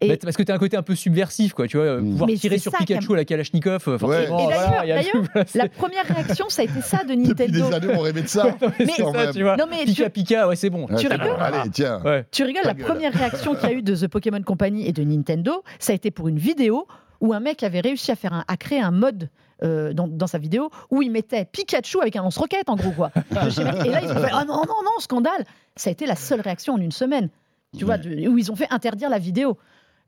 [0.00, 2.10] Et, bah, parce que t'as un côté un peu subversif, quoi, tu vois, euh, Mm.
[2.12, 4.48] pouvoir Mais tirer sur Pikachu à la Kalachnikov, forcément.
[4.48, 7.14] D'ailleurs- la première réaction, ça a été ça de
[7.46, 8.56] Depuis des années, on rêvait de ça.
[8.78, 9.56] Mais- ça, tu vois.
[9.56, 10.86] Non, mais tu, Pika Pika, ouais, c'est bon.
[10.88, 12.00] Ouais, Tu rigoles Allez, tiens.
[12.04, 12.26] Ouais.
[12.30, 15.02] tu rigoles, la première réaction qu'il y a eu de The Pokémon Company et de
[15.04, 16.86] Nintendo, ça a été pour une vidéo
[17.20, 19.28] où un mec avait réussi à faire un, à créer un mode.
[19.62, 23.10] euh, dans, dans sa vidéo où il mettait Pikachu avec un lance-roquette en gros quoi.
[23.30, 25.44] Et là ils ont fait ah non non non scandale.
[25.76, 27.28] Ça a été la seule réaction en une semaine.
[27.76, 29.58] Tu vois de- où ils ont fait interdire la vidéo.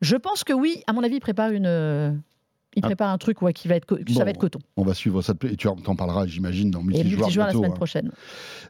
[0.00, 1.66] Je pense que oui, à mon avis, ils préparent une
[2.74, 2.88] ils Ah.
[2.88, 4.24] préparent un truc ouais, qui va être co- ça Bon.
[4.24, 4.58] va être coton.
[4.76, 5.35] On va suivre ça.
[5.44, 7.18] Et tu en parleras, j'imagine, dans multijoueur.
[7.20, 7.74] multijoueur la semaine hein.
[7.74, 8.11] prochaine.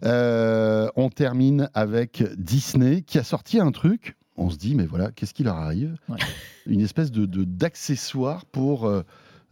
[0.05, 4.17] Euh, on termine avec Disney qui a sorti un truc.
[4.37, 5.97] On se dit, mais voilà, qu'est-ce qui leur arrive?
[6.09, 6.17] Ouais.
[6.67, 9.03] Une espèce de de- d'accessoire pour, euh,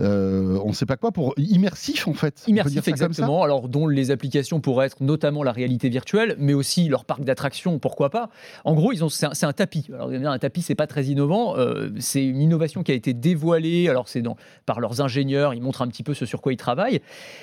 [0.01, 2.43] euh, on ne sait pas quoi, pour immersif en fait.
[2.47, 3.43] Immersif, exactement.
[3.43, 7.79] Alors, dont les applications pourraient être notamment la réalité virtuelle, mais aussi leur parc d'attractions,
[7.79, 8.31] pourquoi pas.
[8.65, 9.87] En gros, ils ont, c'est un, tapis.
[9.93, 11.57] Alors, un tapis, c'est pas très innovant.
[11.57, 13.89] euh, c'est une innovation qui a été dévoilée.
[13.89, 14.23] Alors, c'est
[14.67, 15.55] par leurs ingénieurs.
[15.55, 17.01] Ils montrent un petit peu ce sur quoi ils travaillent.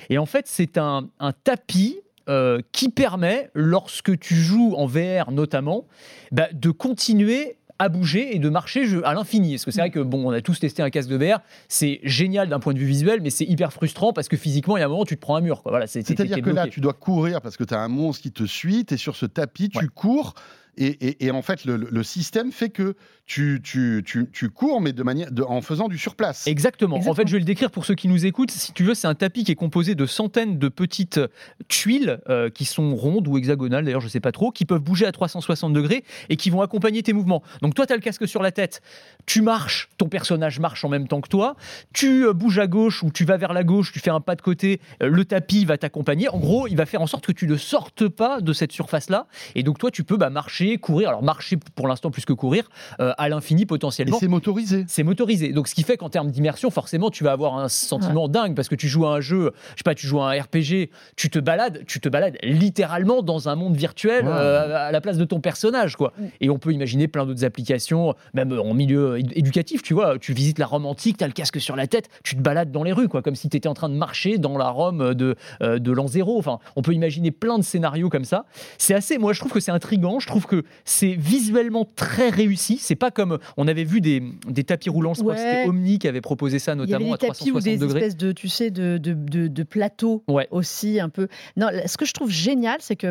[0.09, 5.31] Et en fait, c'est un, un tapis euh, qui permet, lorsque tu joues en VR
[5.31, 5.85] notamment,
[6.33, 9.51] bah, de continuer à bouger et de marcher à l'infini.
[9.53, 11.99] Parce que c'est vrai que bon, on a tous testé un casque de VR, c'est
[12.03, 14.83] génial d'un point de vue visuel, mais c'est hyper frustrant parce que physiquement, il y
[14.83, 15.61] a un moment, tu te prends un mur.
[15.61, 15.71] quoi.
[15.71, 18.31] Voilà, c'est- C'est-à-dire que là, tu dois courir parce que tu as un monstre qui
[18.31, 19.85] te suit, tu es sur ce tapis, tu Ouais.
[19.93, 20.33] cours.
[20.77, 24.79] Et, et- et en fait, le, le système fait que tu, tu, tu, tu cours,
[24.79, 26.47] mais de manière, de- en faisant du surplace.
[26.47, 26.97] Exactement.
[26.97, 28.51] En fait, je vais le décrire pour ceux qui nous écoutent.
[28.51, 31.19] Si tu veux, c'est un tapis qui est composé de centaines de petites
[31.67, 35.05] tuiles euh, qui sont rondes ou hexagonales, d'ailleurs, je sais pas trop, qui peuvent bouger
[35.05, 37.43] à 360 degrés et qui vont accompagner tes mouvements.
[37.61, 38.81] Donc, toi, tu as le casque sur la tête,
[39.25, 41.55] tu marches, ton personnage marche en même temps que toi,
[41.93, 44.35] tu euh, bouges à gauche ou tu vas vers la gauche, tu fais un pas
[44.35, 46.29] de côté, euh, le tapis va t'accompagner.
[46.29, 49.27] En gros, il va faire en sorte que tu ne sortes pas de cette surface-là.
[49.55, 51.09] Et donc, toi, tu peux bah, marcher, courir.
[51.09, 52.65] Alors, marcher pour l'instant plus que courir,
[52.99, 54.17] euh, à l'infini Et potentiellement.
[54.19, 54.85] c'est motorisé.
[54.87, 55.53] C'est motorisé.
[55.53, 58.67] Donc, ce qui fait qu'en termes d'immersion, forcément, tu vas avoir un sentiment dingue parce
[58.67, 61.29] que tu joues à un jeu, je sais pas, tu joues à un RPG, tu
[61.29, 65.25] te balades, tu te balades littéralement dans un monde virtuel euh, à la place de
[65.25, 66.13] ton personnage, quoi.
[66.17, 66.25] Mm.
[66.41, 70.17] Et on peut imaginer plein d'autres applications, même en milieu éd- éducatif, tu vois.
[70.19, 72.71] Tu visites la Rome antique, tu as le casque sur la tête, tu te balades
[72.71, 75.13] dans les rues, quoi, comme si tu étais en train de marcher dans la Rome
[75.13, 76.37] de, euh, de l'an zéro.
[76.37, 78.45] Enfin, on peut imaginer plein de scénarios comme ça.
[78.77, 80.19] C'est assez, moi, je trouve que c'est intriguant.
[80.19, 82.77] Je trouve que c'est visuellement très réussi.
[82.79, 85.67] C'est pas comme on avait vu des, des tapis roulants, je crois que c'était.
[85.67, 87.77] Omni qui avait proposé ça Il y avait notamment des à tapis ou 360 des
[87.77, 87.99] degrés.
[87.99, 90.47] espèces de, tu sais, de, de, de- de plateaux Ouais.
[90.51, 91.27] aussi un peu.
[91.55, 93.07] Non, ce que je trouve génial, c'est que,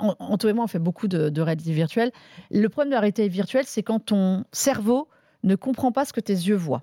[0.00, 2.10] An- Anto et moi, on fait beaucoup de, de réalité virtuelle.
[2.50, 5.08] Le problème de la réalité virtuelle, c'est quand ton cerveau
[5.44, 6.82] ne comprend pas ce que tes yeux voient.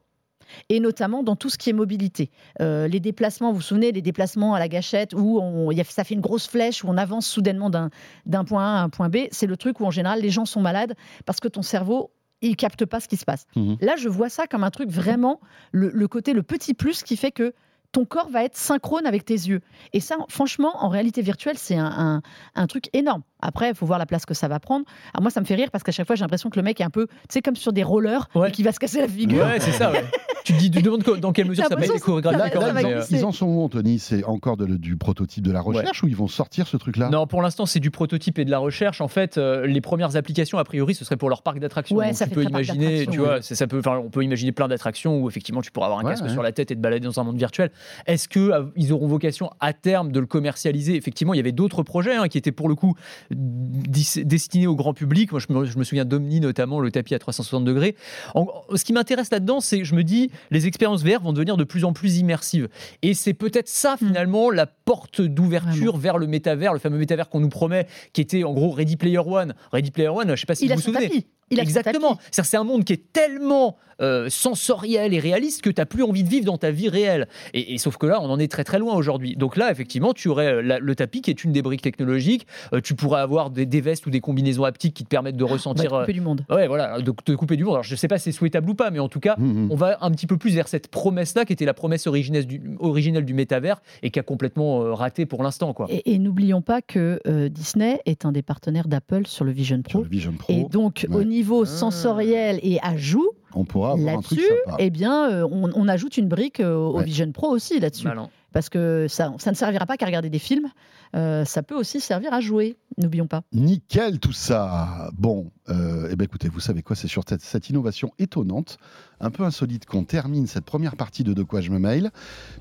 [0.69, 2.29] Et notamment dans tout ce qui est mobilité.
[2.61, 5.81] Euh, les déplacements, vous vous souvenez, les déplacements à la gâchette où on, il y
[5.81, 8.89] a- ça fait une grosse flèche, où on avance soudainement d'un point A à un
[8.89, 9.17] point B.
[9.31, 10.93] C'est le truc où en général les gens sont malades
[11.25, 13.45] parce que ton cerveau, il capte pas ce qui se passe.
[13.55, 13.77] Mhm.
[13.79, 15.39] Là, je vois ça comme un truc vraiment,
[15.71, 17.53] le, le côté, le petit plus qui fait que
[17.93, 19.61] ton corps va être synchrone avec tes yeux.
[19.93, 22.21] Et ça, franchement, en réalité virtuelle, c'est un, un-
[22.55, 23.21] un truc énorme.
[23.41, 24.85] Après, il faut voir la place que ça va prendre.
[25.13, 26.81] Alors moi, ça me fait rire parce qu'à chaque fois, j'ai l'impression que le mec
[26.81, 28.49] est un peu, tu sais, comme sur des rollers Ouais.
[28.49, 29.45] et qui va se casser la figure.
[29.45, 29.91] Ouais, c'est ça.
[29.91, 30.03] ouais.
[30.43, 32.55] tu te dis, tu demandes dans quelle mesure ça être chorégraphique.
[32.55, 33.03] va- mais, euh.
[33.11, 33.99] Ils en sont où, Anthony?
[33.99, 37.09] C'est encore de- du prototype de la recherche ou ils vont sortir ce truc-là?
[37.09, 39.01] Non, pour l'instant, c'est du prototype et de la recherche.
[39.01, 41.95] En fait, euh, les premières applications, a priori, ce serait pour leur parc d'attractions.
[41.97, 45.19] Ouais, ça tu peux imaginer, tu vois, ça peut, enfin, on peut imaginer plein d'attractions
[45.21, 46.29] où effectivement tu pourras avoir un Ouais, casque ouais.
[46.31, 47.71] sur la tête et te balader dans un monde virtuel.
[48.05, 50.95] Est-ce que euh, auront vocation à terme de le commercialiser?
[50.95, 52.93] Effectivement, il y avait d'autres projets hein, qui étaient pour le coup
[53.31, 55.31] destinés au grand public.
[55.31, 57.95] Moi, je me, je me souviens d'Omni notamment, le tapis à 360 degrés.
[58.35, 61.57] En- ce qui m'intéresse là-dedans, c'est que je me dis, les expériences VR vont devenir
[61.57, 62.69] de plus en plus immersives.
[63.01, 64.07] Et c'est peut-être ça, Hmm.
[64.07, 68.43] finalement, la porte d'ouverture vers le métavers, le fameux métavers qu'on nous promet, qui était
[68.43, 69.53] en gros Ready Player One.
[69.71, 71.07] Ready Player One, je ne sais pas si Il vous vous souvenez.
[71.09, 71.25] tapis.
[71.53, 72.17] Il Exactement.
[72.31, 76.23] C'est un monde qui est tellement euh, sensoriel et réaliste que tu n'as plus envie
[76.23, 77.27] de vivre dans ta vie réelle.
[77.53, 79.35] Et, et sauf que là, on en est très très loin aujourd'hui.
[79.35, 82.47] Donc là, effectivement, tu aurais euh, la- le tapis qui est une des briques technologiques.
[82.73, 85.45] Euh, tu pourrais avoir des, des vestes ou des combinaisons haptiques qui te permettent de
[85.45, 85.93] te ressentir.
[85.93, 86.43] euh, couper du monde.
[86.49, 87.73] ouais, voilà, de te couper du monde.
[87.75, 89.69] Alors je sais pas si c'est souhaitable ou pas, mais en tout cas, Mhm.
[89.71, 92.61] on va un petit peu plus vers cette promesse-là qui était la promesse originelle du,
[92.79, 95.73] originelle du métavers et qui a complètement euh, raté pour l'instant.
[95.73, 95.85] quoi.
[95.89, 99.77] Et, et n'oublions pas que euh, Disney est un des partenaires d'Apple sur le Vision
[99.77, 100.03] Sur Pro.
[100.03, 101.15] le Vision Pro, Et donc, ouais.
[101.15, 101.65] au niveau Ah.
[101.65, 104.77] sensoriel et ajout, on pourra avoir un truc là-dessus, sympa.
[104.79, 107.03] eh bien, euh, on, on ajoute une brique euh, au Ouais.
[107.03, 108.07] Vision Pro aussi là-dessus.
[108.07, 108.29] Malin.
[108.51, 110.67] Parce que ça, ça ne servira pas qu'à regarder des films,
[111.15, 113.41] euh, ça peut aussi servir à jouer, n'oublions pas.
[113.51, 115.09] Nickel tout ça.
[115.17, 118.77] Bon, euh, eh ben écoutez, vous savez quoi C'est sur cette, cette innovation étonnante,
[119.19, 122.11] un peu insolite, qu'on termine cette première partie de De quoi je me mail.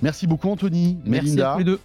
[0.01, 1.81] Merci beaucoup Anthony, Merci à tous les deux.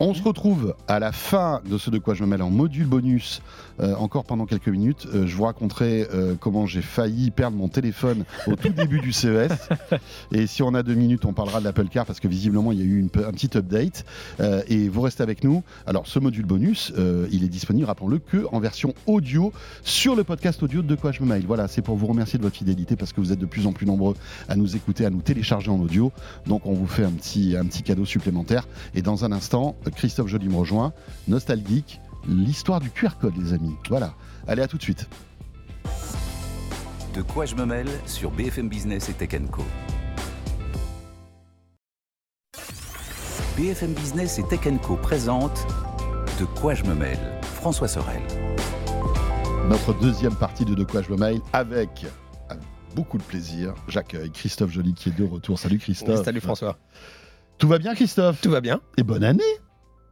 [0.00, 2.86] On se retrouve à la fin de ce de quoi je me mêle en module
[2.86, 3.42] bonus,
[3.78, 5.06] euh, encore pendant quelques minutes.
[5.14, 9.12] Euh, je vous raconterai euh, comment j'ai failli perdre mon téléphone au tout début du
[9.12, 9.68] CES.
[10.32, 12.80] Et si on a deux minutes, on parlera de l'Apple Car parce que visiblement il
[12.80, 14.04] y a eu une, un petit update.
[14.68, 15.62] Et vous restez avec nous.
[15.86, 16.92] Alors ce module bonus,
[17.30, 19.52] il est disponible, rappelons-le, que en version audio
[19.84, 21.44] sur le podcast audio de De quoi je me mail.
[21.46, 23.72] Voilà, c'est pour vous remercier de votre fidélité parce que vous êtes de plus en
[23.72, 24.16] plus nombreux
[24.48, 26.10] à nous écouter, à nous télécharger en audio.
[26.46, 28.66] Donc on vous fait un petit, un petit cadeau supplémentaire.
[28.94, 30.92] Et dans un instant, Christophe Joly me rejoint,
[31.28, 33.74] nostalgique, l'histoire du QR code, les amis.
[33.88, 34.14] Voilà.
[34.46, 35.08] Allez, à tout de suite.
[37.14, 39.62] De quoi je me mêle sur BFM Business et Tech Co.
[43.56, 45.64] BFM Business et Tech Co présente
[46.40, 48.20] De quoi je me mêle François Sorel.
[49.68, 52.04] Notre deuxième partie de De quoi je me mail avec,
[52.48, 52.64] avec
[52.96, 55.58] beaucoup de plaisir, j'accueille Christophe Joly qui est de retour.
[55.58, 56.24] Salut Christophe.
[56.24, 56.78] Salut François.
[57.58, 58.40] Tout va bien Christophe?
[58.40, 59.42] Tout va bien Et bonne année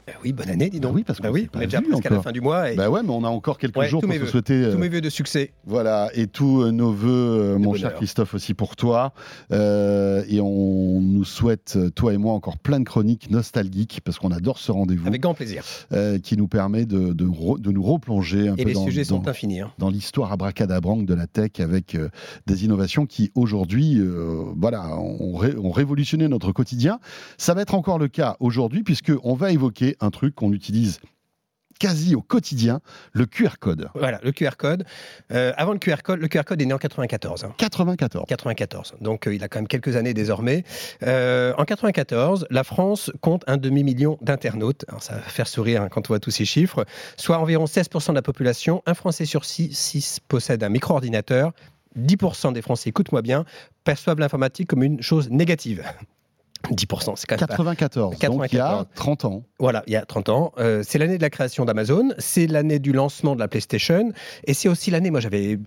[0.08, 0.92] Euh, oui, bonne année, dis donc.
[0.92, 2.24] Bah oui, parce Bah qu'on oui, on est déjà presque à la encore.
[2.24, 2.72] fin du mois.
[2.72, 4.26] Et Bah ouais, mais on a encore quelques Ouais, jours pour vœux.
[4.26, 4.54] souhaiter.
[4.54, 5.52] euh, tous mes voeux de succès.
[5.64, 7.10] Voilà, et tous euh, nos voeux,
[7.54, 7.94] euh, mon cher.
[7.94, 9.12] Christophe, aussi pour toi.
[9.52, 14.32] Euh, et on nous souhaite, toi et moi, encore plein de chroniques nostalgiques, parce qu'on
[14.32, 15.62] adore ce rendez-vous Avec grand plaisir.
[15.92, 18.84] euh, qui nous permet de, de, re- de nous replonger un Et peu les dans,
[18.84, 19.60] sujets sont dans- infinis.
[19.60, 19.70] hein.
[19.78, 22.08] dans l'histoire abracadabranque de la tech avec euh,
[22.46, 24.00] des innovations qui aujourd'hui
[24.56, 26.98] voilà, ont, ré- ont révolutionné notre quotidien.
[27.38, 31.00] Ça va être encore le cas aujourd'hui puisque on va évoquer un truc qu'on utilise
[31.82, 32.80] quasi au quotidien,
[33.12, 33.88] le QR code.
[33.96, 34.84] Voilà, le QR code.
[35.32, 37.44] Euh, avant le QR code, le QR code est né en 94.
[37.44, 37.54] hein.
[37.56, 38.24] 94.
[38.28, 38.94] 94.
[39.00, 40.62] Donc euh, il a quand même quelques années désormais.
[41.02, 44.84] Euh, en 94, la France compte un demi-million d'internautes.
[44.86, 46.84] Alors ça va faire sourire hein, quand on voit tous ces chiffres.
[47.16, 48.84] Soit environ 16% de la population.
[48.86, 51.52] Un Français sur 6, possède un micro-ordinateur.
[51.98, 53.44] 10% des Français, écoute-moi bien,
[53.82, 55.82] perçoivent l'informatique comme une chose négative.
[56.74, 58.86] 10%, c'est quand même pas- 94, donc il y a 94.
[58.94, 59.42] 30 ans.
[59.58, 60.52] Voilà, il y a 30 ans.
[60.58, 64.12] Euh, c'est l'année de la création d'Amazon, c'est l'année du lancement de la PlayStation,
[64.44, 65.58] et c'est aussi l'année, moi j'avais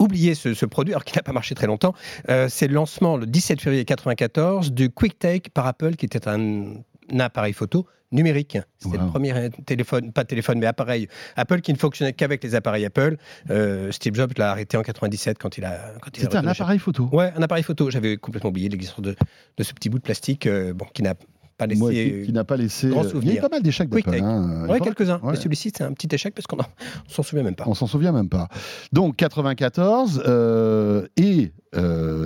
[0.00, 1.94] oublié ce, ce produit, alors qu'il n'a pas marché très longtemps,
[2.28, 6.64] Euh, c'est le lancement le 17 février 94 du QuickTake par Apple, qui était un,
[7.12, 8.58] un appareil photo numérique.
[8.78, 9.04] C'était Wow.
[9.04, 13.16] le premier téléphone, pas téléphone, mais appareil Apple qui ne fonctionnait qu'avec les appareils Apple.
[13.50, 15.94] Euh, Steve Jobs l'a arrêté en 97 quand il a...
[16.16, 17.08] C'était un appareil photo.
[17.12, 17.90] Ouais, un appareil photo.
[17.90, 19.16] J'avais complètement oublié l'existence de,
[19.56, 21.14] de ce petit bout de plastique euh, bon, qui n'a
[21.58, 22.18] pas laissé...
[22.20, 22.88] Qui, qui n'a pas laissé.
[22.88, 23.42] grand euh, Il y a eu souvenir.
[23.42, 24.14] pas mal d'échecs d'Apple.
[24.22, 25.18] Hein, Ouais, quelques-uns.
[25.22, 25.32] Ouais.
[25.32, 26.66] Mais celui-ci, c'est un petit échec parce qu'on en-
[27.08, 27.64] on s'en souvient même pas.
[27.66, 28.48] On s'en souvient même pas.
[28.92, 31.52] Donc 94, euh, et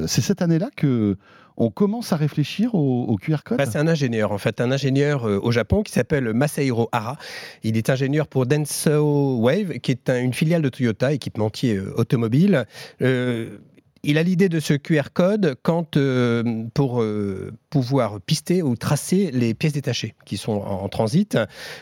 [0.06, 1.16] c'est cette année-là que
[1.60, 3.58] on commence à réfléchir au, QR code.
[3.58, 7.16] Bah, c'est un ingénieur, en fait, un ingénieur euh, au Japon qui s'appelle Masahiro Hara.
[7.64, 11.92] Il est ingénieur pour Denso Wave, qui est un- une filiale de Toyota, équipementier euh,
[11.96, 12.64] automobile.
[13.02, 13.58] Euh,
[14.02, 19.30] il a l'idée de ce QR code quand, euh, pour euh, pouvoir pister ou tracer
[19.32, 21.36] les pièces détachées qui sont en, en transit.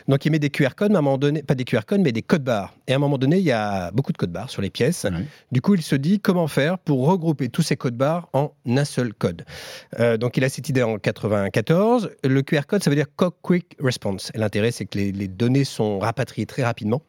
[0.07, 2.01] Donc il met des QR codes, mais à un moment donné, pas des QR codes,
[2.01, 2.73] mais des codes barres.
[2.87, 5.05] Et à un moment donné, il y a beaucoup de codes barres sur les pièces.
[5.51, 8.85] Du coup, il se dit comment faire pour regrouper tous ces codes barres en un
[8.85, 9.45] seul code.
[9.99, 12.11] Euh, donc il a cette idée en 94.
[12.23, 13.07] Le QR code, ça veut dire
[13.41, 14.31] Quick Response.
[14.35, 17.01] L'intérêt, c'est que les, les données sont rapatriées très rapidement.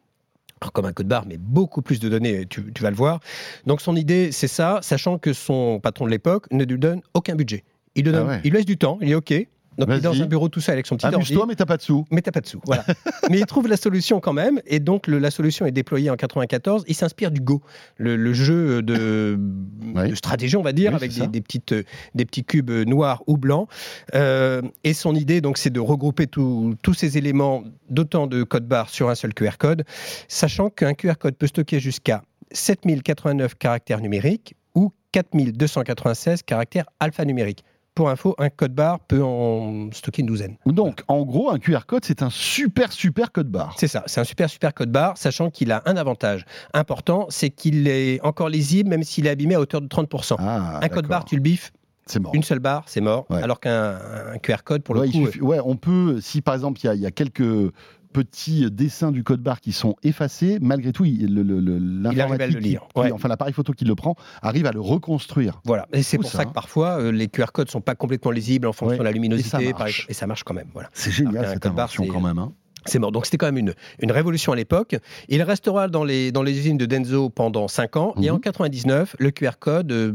[0.61, 3.21] Alors, comme un code barre, mais beaucoup plus de données, tu, tu vas le voir.
[3.67, 7.35] Donc son idée, c'est ça, sachant que son patron de l'époque ne lui donne aucun
[7.37, 7.65] budget.
[7.95, 8.41] Il lui, donne, Ah ouais.
[8.45, 9.33] il lui laisse du temps, il est OK.
[9.79, 11.17] Donc il est dans un bureau tout seul avec son petit ordi.
[11.17, 12.05] Amuse-toi, mais t'as pas de sous.
[12.11, 12.85] Mais t'as pas de sous, voilà.
[13.31, 16.17] Mais il trouve la solution quand même, et donc le- la solution est déployée en
[16.17, 16.85] 94.
[16.89, 17.63] Il s'inspire du Go,
[17.97, 19.39] le, le jeu de,
[19.95, 20.09] Ouais.
[20.09, 21.27] de stratégie, on va dire, Oui, avec des, ça.
[21.27, 21.75] des petites,
[22.15, 23.69] des petits cubes noirs ou blancs.
[24.15, 28.67] Euh, et son idée, donc, c'est de regrouper tout- tous ces éléments d'autant de code
[28.67, 29.85] barres sur un seul QR code,
[30.29, 32.23] sachant qu'un QR code peut stocker jusqu'à
[32.53, 37.65] 7089 caractères numériques ou 4296 caractères alphanumériques.
[37.99, 40.55] Pour info, un code barre peut en stocker une douzaine.
[40.67, 43.75] Donc, en gros, un QR code, c'est un super, super code barre.
[43.77, 46.45] C'est ça, c'est un super super code barre, sachant qu'il a un avantage
[46.75, 50.37] important, c'est qu'il est encore lisible même s'il est abîmé à hauteur de 30%.
[50.39, 51.73] Ah, un code barre, tu le biffes,
[52.07, 52.33] c'est mort.
[52.37, 53.43] une seule barre, c'est mort, Ouais.
[53.43, 53.99] alors qu'un
[54.33, 56.87] un QR code, pour le Ouais, coup, suffit- ouais, on peut, si par exemple il
[56.87, 57.73] y a- il y, a quelques
[58.13, 63.13] petits dessins du code barre qui sont effacés, malgré tout, l'informatique, Ouais.
[63.13, 65.61] enfin l'appareil photo qui le prend, arrive à le reconstruire.
[65.65, 65.87] voilà.
[65.93, 66.47] Et c'est pour ça, ça, hein.
[66.47, 68.99] que parfois, euh, les QR codes sont pas complètement lisibles en fonction Ouais.
[68.99, 69.91] de la luminosité, Et ça marche.
[70.01, 70.69] exemple, et ça marche quand même.
[70.73, 70.89] Voilà.
[70.93, 72.39] C'est Alors génial qu'un cette invention quand même.
[72.39, 72.53] hein.
[72.87, 73.13] C'est mort.
[73.13, 74.97] Donc c'était quand même une, une révolution à l'époque.
[75.29, 78.15] Il restera dans les, dans les usines de Denso pendant 5 ans.
[78.23, 78.37] Et Mhm.
[78.37, 80.13] en 99, le QR code euh,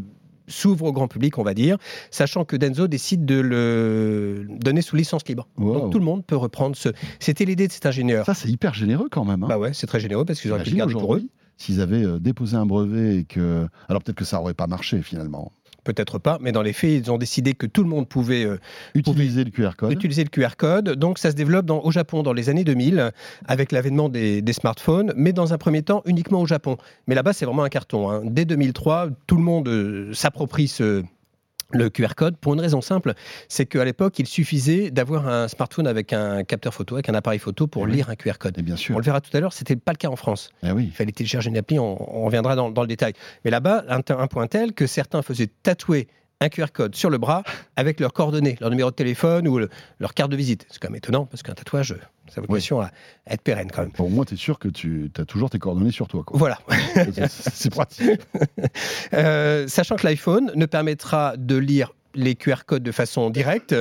[0.47, 1.77] s'ouvre au grand public, on va dire,
[2.11, 5.47] sachant que Denso décide de le donner sous licence libre.
[5.57, 5.73] Wow.
[5.73, 6.89] Donc tout le monde peut reprendre ce.
[7.19, 8.25] C'était l'idée de cet ingénieur.
[8.25, 9.43] Ça c'est hyper généreux quand même.
[9.43, 9.47] hein.
[9.47, 11.05] Bah ouais, c'est très généreux parce qu'ils auraient pu le garder pour eux.
[11.05, 13.67] aujourd'hui, S'ils avaient euh, déposé un brevet et que.
[13.87, 15.51] Alors peut-être que ça aurait pas marché finalement.
[15.83, 18.57] Peut-être pas, mais dans les faits, ils ont décidé que tout le monde pouvait euh,
[18.95, 19.91] Utiliser le QR code.
[19.91, 20.91] utiliser le QR code.
[20.91, 23.11] Donc ça se développe dans- au Japon dans les années 2000
[23.47, 26.77] avec l'avènement des, des smartphones, mais dans un premier temps uniquement au Japon.
[27.07, 28.09] Mais là-bas, c'est vraiment un carton.
[28.09, 28.21] hein.
[28.23, 31.03] Dès 2003, tout le monde euh, s'approprie ce
[31.73, 33.13] le QR code pour une raison simple,
[33.49, 37.39] c'est qu'à l'époque, il suffisait d'avoir un smartphone avec un capteur photo, avec un appareil
[37.39, 37.95] photo pour Eh oui.
[37.95, 38.57] lire un QR code.
[38.57, 40.49] Et bien On le verra tout à l'heure, c'était pas le cas en France.
[40.63, 40.85] Eh oui.
[40.85, 43.13] Il fallait télécharger une appli, on, on reviendra dans, dans le détail.
[43.43, 46.07] Mais là-bas, un, un point tel que certains faisaient tatouer
[46.43, 47.43] un QR code sur le bras
[47.75, 49.69] avec leurs coordonnées, leur numéro de téléphone ou le-
[49.99, 50.65] leur carte de visite.
[50.69, 51.95] C'est quand même étonnant parce qu'un tatouage,
[52.29, 52.91] ça a vocation à
[53.27, 53.91] être pérenne quand même.
[53.91, 56.23] Pour moi, tu es sûr que tu as toujours tes coordonnées sur toi.
[56.23, 56.37] quoi.
[56.37, 56.59] Voilà.
[57.29, 58.19] C'est- pratique.
[59.13, 63.75] Euh, sachant que l'iPhone ne permettra de lire les QR codes de façon directe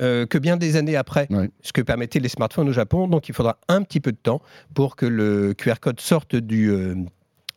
[0.00, 1.28] euh, que bien des années après
[1.62, 3.06] ce que permettaient les smartphones au Japon.
[3.08, 4.42] Donc il faudra un petit peu de temps
[4.74, 6.94] pour que le QR code sorte du, euh,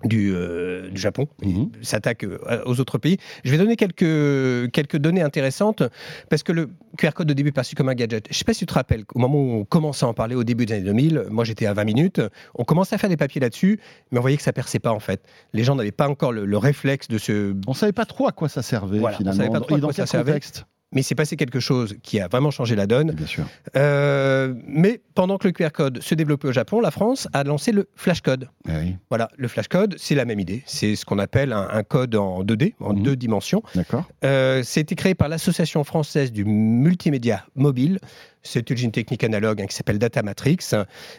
[0.05, 1.71] du, euh, du Japon, Mhm.
[1.81, 3.17] s'attaque euh, aux autres pays.
[3.43, 5.83] Je vais donner quelques, quelques données intéressantes
[6.29, 8.25] parce que le QR code au début est perçu comme un gadget.
[8.27, 10.13] Je ne sais pas si tu te rappelles, au moment où on commençait à en
[10.13, 12.21] parler au début des années 2000, moi j'étais à 20 minutes,
[12.55, 13.79] on commençait à faire des papiers là-dessus,
[14.11, 15.21] mais on voyait que ça perçait pas en fait.
[15.53, 17.53] Les gens n'avaient pas encore le, le réflexe de se...
[17.67, 19.37] On savait pas trop à quoi ça servait Voilà, on finalement.
[19.37, 20.31] savait pas trop à dans quoi ça servait.
[20.31, 20.65] contexte?
[20.91, 23.11] Mais il s'est passé quelque chose qui a vraiment changé la donne.
[23.11, 23.45] Bien sûr.
[23.75, 27.71] Euh, mais pendant que le QR code se développait au Japon, la France a lancé
[27.71, 28.49] le flash code.
[28.67, 28.95] Eh oui.
[29.09, 30.63] Voilà, le flash code, c'est la même idée.
[30.65, 33.03] C'est ce qu'on appelle un, un code en 2D, en Mhm.
[33.03, 33.61] deux dimensions.
[33.75, 34.05] D'accord.
[34.23, 37.99] Euh, C'était créé par l'Association française du multimédia mobile.
[38.41, 40.57] C'est une technique analogue hein, qui s'appelle Data Matrix.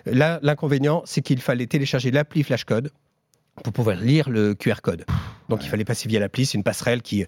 [0.06, 2.90] Là, l'inconvénient, c'est qu'il fallait télécharger l'appli Flashcode
[3.62, 5.04] pour pouvoir lire le QR code.
[5.48, 6.44] Donc, il fallait passer via l'appli.
[6.46, 7.24] C'est une passerelle qui.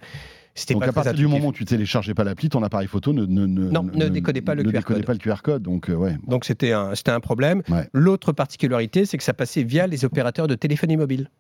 [0.55, 3.13] C'était Donc pas à partir du moment où tu téléchargeais pas l'appli, ton appareil photo
[3.13, 5.05] ne, ne, Non, ne décodait pas le ne QR code.
[5.05, 5.63] pas le QR code.
[5.63, 6.17] Donc euh, ouais.
[6.27, 7.63] Donc, c'était un, c'était un problème.
[7.69, 7.89] Ouais.
[7.95, 11.31] L'autre particularité, c'est que ça passait via les opérateurs de téléphonie mobile.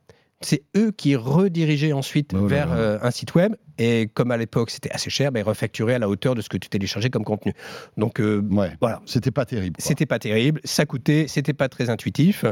[0.44, 3.54] C'est eux qui redirigeaient ensuite Oh vers euh, un site web.
[3.78, 6.48] Et comme à l'époque, c'était assez cher, ben, ils refacturaient à la hauteur de ce
[6.50, 7.54] que tu téléchargeais comme contenu.
[7.96, 8.70] Donc, euh, Ouais.
[8.80, 9.00] voilà.
[9.06, 9.76] C'était pas terrible.
[9.78, 12.44] C'était pas terrible, ça coûtait, c'était pas très intuitif.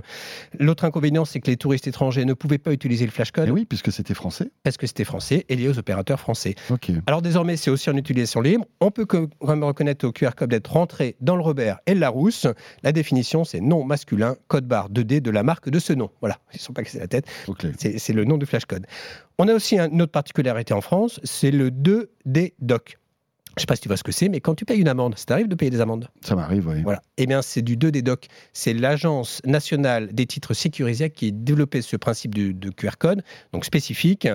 [0.59, 3.67] L'autre inconvénient, c'est que les touristes étrangers ne pouvaient pas utiliser le flashcode Eh oui,
[3.67, 4.51] puisque c'était français.
[4.65, 6.55] parce que c'était français et lié aux opérateurs français.
[7.07, 8.65] Alors désormais, c'est aussi en utilisation libre.
[8.81, 12.01] On peut quand même reconnaître au QR code d'être rentré dans le Robert et le
[12.01, 12.47] Larousse.
[12.83, 16.11] La définition, c'est nom masculin, code barre 2D de la marque de ce nom.
[16.21, 17.27] Voilà, ils ne sont pas cassés la tête.
[17.47, 17.67] Ok.
[17.81, 18.87] C'est le nom du flashcode.
[19.39, 22.99] On a aussi un- une autre particularité en France, c'est le 2D doc.
[23.51, 24.87] Je ne sais pas si tu vois ce que c'est, mais quand tu payes une
[24.89, 26.09] amende, ça t'arrive de payer des amendes?
[26.21, 26.83] Ça m'arrive, oui.
[26.83, 27.03] voilà.
[27.17, 28.29] Eh bien, c'est du 2D doc.
[28.53, 33.23] C'est l'Agence nationale des titres sécurisés qui a développé ce principe de, de QR code,
[33.53, 34.29] donc spécifique,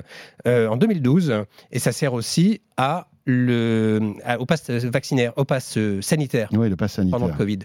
[0.47, 1.33] euh, en 2012.
[1.71, 6.69] Et ça sert aussi à le, à- au pass vaccinaire, au pass euh, sanitaire Oui,
[6.69, 7.17] le pass sanitaire.
[7.19, 7.59] pendant le Covid.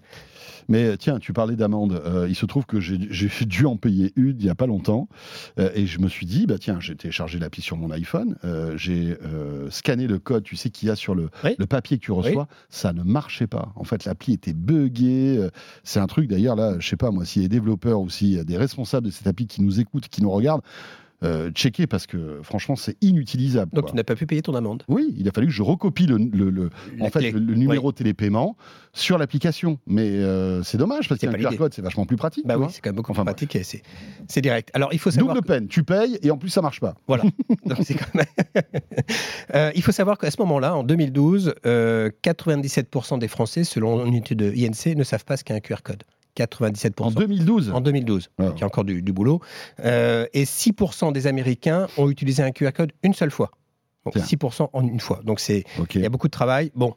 [0.71, 2.01] Mais euh, tiens, tu parlais d'amende.
[2.07, 2.97] Euh, il se trouve que j'ai
[3.47, 5.09] dû en payer une il n'y a pas longtemps.
[5.59, 8.37] Euh, et je me suis dit, bah tiens, j'ai téléchargé l'appli sur mon iPhone.
[8.45, 9.19] euh, j'ai
[9.69, 11.55] scanné le code, tu sais, qu'il y a sur le, Oui.
[11.59, 12.49] le papier que tu reçois.
[12.71, 13.73] Ça ne marchait pas.
[13.77, 15.49] En fait, l'appli était buggée.
[15.85, 18.09] C'est un truc, d'ailleurs, là, je sais pas, moi, s'il y a des développeurs ou
[18.09, 20.63] s'il y a des responsables de cette appli qui nous écoutent, qui nous regardent,
[21.23, 23.71] euh, checker parce que franchement, c'est inutilisable.
[23.73, 23.91] Donc, quoi.
[23.91, 24.83] tu n'as pas pu payer ton amende.
[24.89, 28.57] Oui, il a fallu que je recopie le, le- en fait, le, numéro télépaiement
[28.93, 29.79] sur l'application.
[29.87, 32.47] Mais euh, c'est dommage parce qu'un QR code, c'est vachement plus pratique.
[32.47, 33.63] Bah oui, c'est quand même beaucoup Enfin, plus pratique et
[34.29, 34.71] c'est direct.
[34.75, 35.35] Alors, il faut savoir.
[35.35, 36.95] Double peine, tu payes et en plus ça marche pas.
[37.07, 37.25] Voilà.
[37.67, 38.27] Donc, quand même-
[39.55, 44.15] Euh, il faut savoir qu'à ce moment-là, en 2012, euh, 97% des Français, selon une
[44.15, 46.05] étude de INC, ne savent pas ce qu'est un QR code.
[46.47, 47.03] 97%.
[47.03, 47.71] En 2012.
[47.73, 48.31] En 2012.
[48.39, 48.45] Ah.
[48.45, 49.41] Donc, il y a encore du, du boulot.
[49.85, 53.51] Euh, et 6% des Américains ont utilisé un QR code une seule fois.
[54.05, 54.25] Donc, Tiens.
[54.25, 55.21] 6% en une fois.
[55.25, 55.65] Donc, c'est
[55.95, 56.73] il y a beaucoup de travail.
[56.75, 56.95] Bon,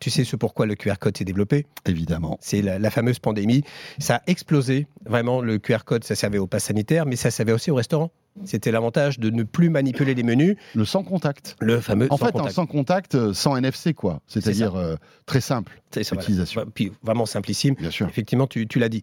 [0.00, 1.66] tu sais ce pourquoi le QR code s'est développé?
[1.86, 2.38] évidemment.
[2.40, 3.62] C'est la, la fameuse pandémie.
[3.98, 4.86] Ça a explosé.
[5.04, 8.10] Vraiment, le QR code, ça servait au pass sanitaire, mais ça servait aussi au restaurant.
[8.44, 10.56] C'était l'avantage de ne plus manipuler les menus.
[10.74, 11.56] Le sans contact.
[11.60, 12.48] Le fameux En sans fait, contact.
[12.48, 14.20] un sans contact, euh, sans NFC, quoi.
[14.26, 15.80] C'est-à-dire euh, très simple.
[15.90, 16.16] C'est ça,
[16.54, 16.70] voilà.
[16.74, 17.74] Puis vraiment simplissime.
[17.74, 18.06] Bien sûr.
[18.06, 19.02] Effectivement, tu, tu l'as dit.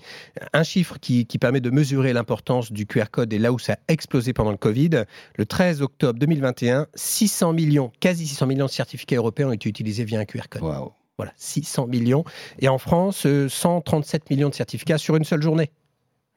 [0.54, 3.74] Un chiffre qui, qui permet de mesurer l'importance du QR code et là où ça
[3.74, 5.06] a explosé pendant le Covid,
[5.36, 10.04] le 13 octobre 2021, 600 millions, quasi 600 millions de certificats européens ont été utilisés
[10.04, 10.62] via un QR code.
[10.62, 10.92] Waouh.
[11.18, 12.24] Voilà, 600 millions.
[12.60, 15.72] Et en France, euh, 137 millions de certificats sur une seule journée.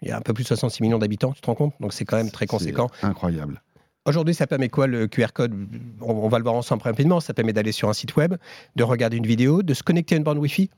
[0.06, 1.74] Il y a un peu plus de 66 millions d'habitants, tu te rends compte?
[1.80, 2.88] Donc c'est quand même très conséquent.
[3.02, 3.60] Incroyable.
[4.04, 5.52] Aujourd'hui, ça permet quoi le QR code?
[6.00, 7.18] On, on va le voir ensemble rapidement.
[7.18, 8.36] Ça permet d'aller sur un site web,
[8.76, 10.70] de regarder une vidéo, de se connecter à une borne Wi-Fi.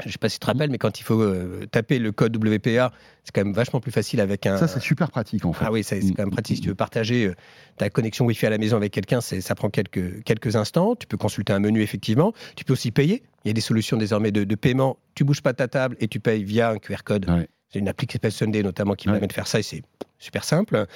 [0.00, 2.12] Je ne sais pas si tu te rappelles, mais quand il faut euh, taper le
[2.12, 2.92] code WPA,
[3.24, 4.58] c'est quand même vachement plus facile avec un.
[4.58, 5.64] Ça, c'est super pratique, en fait.
[5.66, 6.56] ah oui, c'est quand même pratique.
[6.56, 7.34] Si tu veux partager euh,
[7.78, 10.96] ta connexion Wi-Fi à la maison avec quelqu'un, ça prend quelques, quelques instants.
[10.96, 12.32] Tu peux consulter un menu, effectivement.
[12.56, 13.22] Tu peux aussi payer.
[13.44, 14.98] Il y a des solutions désormais de, de paiement.
[15.14, 17.28] Tu bouges pas ta table et tu payes via un QR code.
[17.30, 17.48] Ouais.
[17.72, 19.14] C'est une appli qui s'appelle Sunday, notamment, qui Ouais.
[19.14, 19.82] permet de faire ça et c'est
[20.18, 20.86] super simple.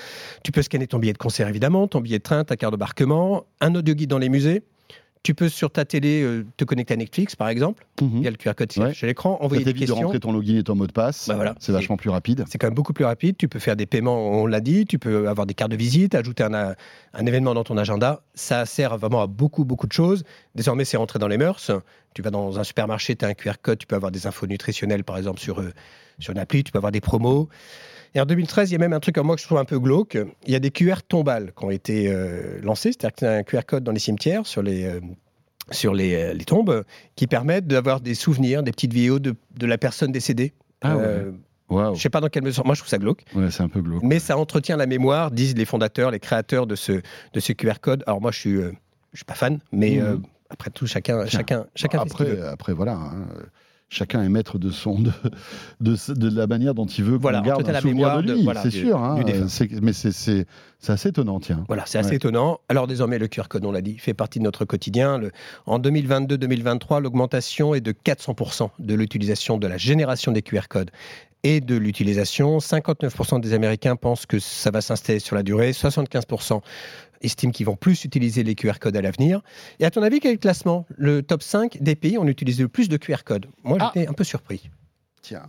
[0.45, 3.45] Tu peux scanner ton billet de concert, évidemment, ton billet de train, ta carte d'embarquement,
[3.61, 4.62] un audio guide dans les musées.
[5.23, 7.87] Tu peux sur ta télé euh, te connecter à Netflix, par exemple.
[8.01, 8.11] Mhm.
[8.14, 8.93] Il y a le QR code Ouais.
[9.03, 10.07] à l'écran, envoyer des t'évite de questions.
[10.07, 11.29] rentrer ton login et ton mot de passe.
[11.29, 11.55] Bah voilà.
[11.61, 12.45] C'est vachement plus rapide.
[12.49, 13.37] C'est quand même beaucoup plus rapide.
[13.37, 14.87] Tu peux faire des paiements, on l'a dit.
[14.87, 18.23] Tu peux avoir des cartes de visite, ajouter un événement dans ton agenda.
[18.35, 20.25] Ça sert vraiment à beaucoup, beaucoup de choses.
[20.55, 21.71] Désormais, c'est rentré dans les mœurs.
[22.14, 24.47] Tu vas dans un supermarché, tu as un QR code, tu peux avoir des infos
[24.47, 25.71] nutritionnelles, par exemple, sur, euh,
[26.18, 26.64] sur une appli.
[26.64, 27.49] Tu peux avoir des promos.
[28.15, 29.65] Et en 2013, il y a même un truc en moi que je trouve un
[29.65, 30.19] peu glauque.
[30.47, 32.91] Il y a des QR tombales qui ont été euh, lancés.
[32.93, 35.01] C'est-à-dire que tu as un QR code dans les cimetières, sur les, euh,
[35.71, 36.85] sur les, euh, les tombes,
[37.15, 40.53] qui permettent d'avoir des souvenirs, des petites vidéos de, de la personne décédée.
[40.83, 41.03] Ah ouais.
[41.07, 41.31] Euh,
[41.69, 41.95] Waouh.
[41.95, 42.67] je sais pas dans quelle mesure.
[42.67, 43.23] Moi, je trouve ça glauque.
[43.33, 44.03] Ouais, c'est un peu glauque.
[44.03, 46.91] Mais ça entretient la mémoire, disent les fondateurs, les créateurs de ce,
[47.33, 48.03] de ce QR code.
[48.09, 48.73] Alors moi, je suis, euh,
[49.13, 50.17] je suis pas fan, mais euh,
[50.49, 51.39] après tout, chacun, Tiens.
[51.39, 52.95] chacun, chacun fait qu'il après, après, voilà.
[52.95, 53.27] hein.
[53.91, 55.11] Chacun est maître de son de,
[55.80, 58.07] de, de la manière dont il veut qu'on Voilà, garde tout cas, un la souvenir
[58.07, 58.97] mémoire de lui, voilà, c'est sûr.
[59.03, 59.20] hein,
[59.82, 60.47] mais c'est- c'est
[60.82, 61.64] c'est assez étonnant, tiens.
[61.68, 62.16] Voilà, c'est assez Ouais.
[62.16, 62.61] étonnant.
[62.70, 65.18] Alors désormais, le QR code, on l'a dit, fait partie de notre quotidien.
[65.18, 65.30] Le-
[65.66, 70.91] en 2022-2023, l'augmentation est de 400% de l'utilisation de la génération des QR codes
[71.43, 72.59] et de l'utilisation.
[72.59, 75.72] 59% des Américains pensent que ça va s'installer sur la durée.
[75.72, 76.61] 75%
[77.22, 79.41] estiment qu'ils vont plus utiliser les QR codes à l'avenir.
[79.78, 80.86] Et à ton avis, quel est le classement?
[80.97, 83.47] Le top 5 des pays ont utilisé le plus de QR codes.
[83.62, 83.91] Moi, Ah.
[83.95, 84.70] j'étais un peu surpris.
[85.22, 85.47] Tiens.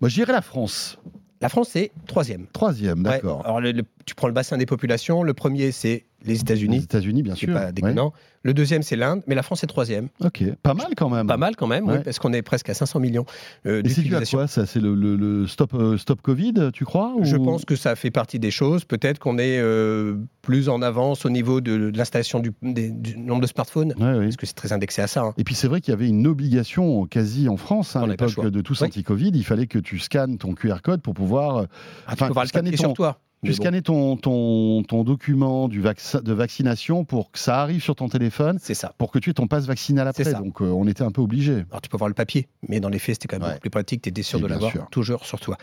[0.00, 0.98] Moi, je dirais la France.
[1.40, 2.46] La France est troisième.
[2.52, 3.04] Troisième, Ouais.
[3.10, 3.44] d'accord.
[3.44, 5.22] Alors, le- le- tu prends le bassin des populations.
[5.22, 6.78] Le premier, c'est les Les États-Unis.
[6.78, 7.52] États-Unis, bien sûr.
[7.52, 8.12] pas déconnant.
[8.42, 10.08] Le deuxième, c'est l'Inde, mais la France est troisième.
[10.24, 11.26] Ok, pas mal quand même.
[11.26, 13.24] Pas mal quand même, oui, parce qu'on est presque à 500 millions
[13.66, 16.70] euh, Et c'est dû à quoi ça C'est le, le- le stop, euh, stop Covid,
[16.72, 18.84] tu crois Je pense que ça fait partie des choses.
[18.84, 23.18] Peut-être qu'on est euh, plus en avance au niveau de, de l'installation du, des- du
[23.18, 25.22] nombre de smartphones, Ouais, parce que c'est très indexé à ça.
[25.24, 25.34] hein.
[25.36, 28.46] Et puis c'est vrai qu'il y avait une obligation quasi en France hein, à l'époque
[28.50, 29.30] de tous anti-Covid.
[29.34, 31.66] Il fallait que tu scannes ton QR code pour pouvoir.
[32.06, 33.20] Ah, tu scanner ton- sur toi.
[33.44, 37.94] Tu bon, scannais ton, ton, ton document du de vaccination pour que ça arrive sur
[37.94, 38.94] ton téléphone, C'est ça.
[38.98, 40.24] pour que tu aies ton passe vaccinal après.
[40.24, 40.40] ça.
[40.40, 41.64] Donc euh, on était un peu obligé.
[41.70, 43.50] Alors tu peux voir le papier, mais dans les faits, c'était quand même Ouais.
[43.54, 44.02] beaucoup plus pratique.
[44.02, 45.56] Tu étais sûr Et de l'avoir toujours sur toi.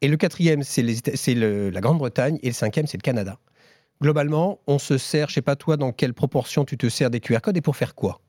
[0.00, 0.82] Et le quatrième, c'est
[1.34, 3.38] la Grande-Bretagne, et le cinquième, c'est le Canada.
[4.02, 7.20] Globalement, on se sert, je sais pas toi, dans quelle proportion tu te sers des
[7.20, 8.20] QR codes et pour faire quoi?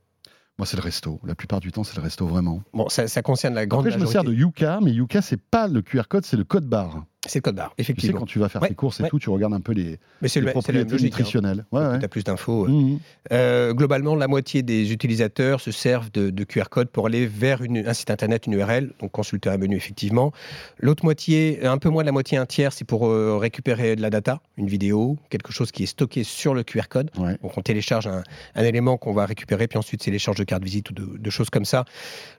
[0.58, 1.20] Moi, c'est le resto.
[1.26, 2.62] La plupart du temps, c'est le resto vraiment.
[2.74, 4.38] Bon, ça, ça concerne la grande Après, je me sers majorité.
[4.38, 7.04] de Yuka, mais Yuka, c'est pas le QR code, c'est le code barre.
[7.28, 8.20] C'est le code barre, Tu sais, effectivement.
[8.20, 9.10] quand tu vas faire Ouais, tes courses et ouais.
[9.10, 11.14] tout, tu regardes un peu les, Mais c'est les le, propriétés logique.
[11.14, 11.18] hein.
[11.18, 11.66] nutritionnelles.
[11.72, 12.00] Ouais.
[12.00, 12.68] Tu as plus d'infos.
[12.68, 13.00] Mhm.
[13.32, 17.62] Euh, globalement, la moitié des utilisateurs se servent de, de QR code pour aller vers
[17.64, 20.32] une- un site internet, une URL, donc consulter un menu effectivement.
[20.80, 24.02] L'autre moitié, un peu moins de la moitié, un tiers, c'est pour euh, récupérer de
[24.02, 27.10] la data, une vidéo, quelque chose qui est stocké sur le QR code.
[27.42, 28.24] Donc on télécharge un,
[28.56, 31.30] un élément qu'on va récupérer, puis ensuite c'est l'échange de carte visite ou de, de
[31.30, 31.86] choses comme ça.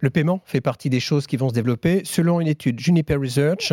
[0.01, 2.03] Le paiement fait partie des choses qui vont se développer.
[2.05, 3.73] Selon une étude Juniper Research,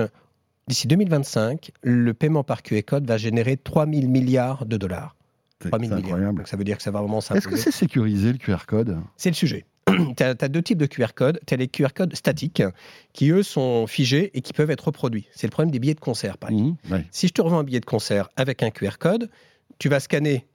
[0.68, 5.16] d'ici 2025, le paiement par QR code va générer 3 000 milliards de dollars.
[5.62, 6.10] C'est 3 000 c'est milliards.
[6.14, 6.38] incroyable.
[6.40, 7.62] Donc ça veut dire que ça va vraiment Est-ce que s'imposer.
[7.64, 8.98] c'est sécurisé le QR code?
[9.18, 9.66] C'est le sujet.
[10.18, 11.40] tu as, deux types de QR codes.
[11.46, 12.64] Tu as les QR codes statiques
[13.12, 15.28] qui, eux, sont figés et qui peuvent être reproduits.
[15.36, 16.82] C'est le problème des billets de concert, par exemple.
[16.90, 17.06] Ouais.
[17.12, 19.30] Si je te revends un billet de concert avec un QR code,
[19.80, 20.46] tu vas scanner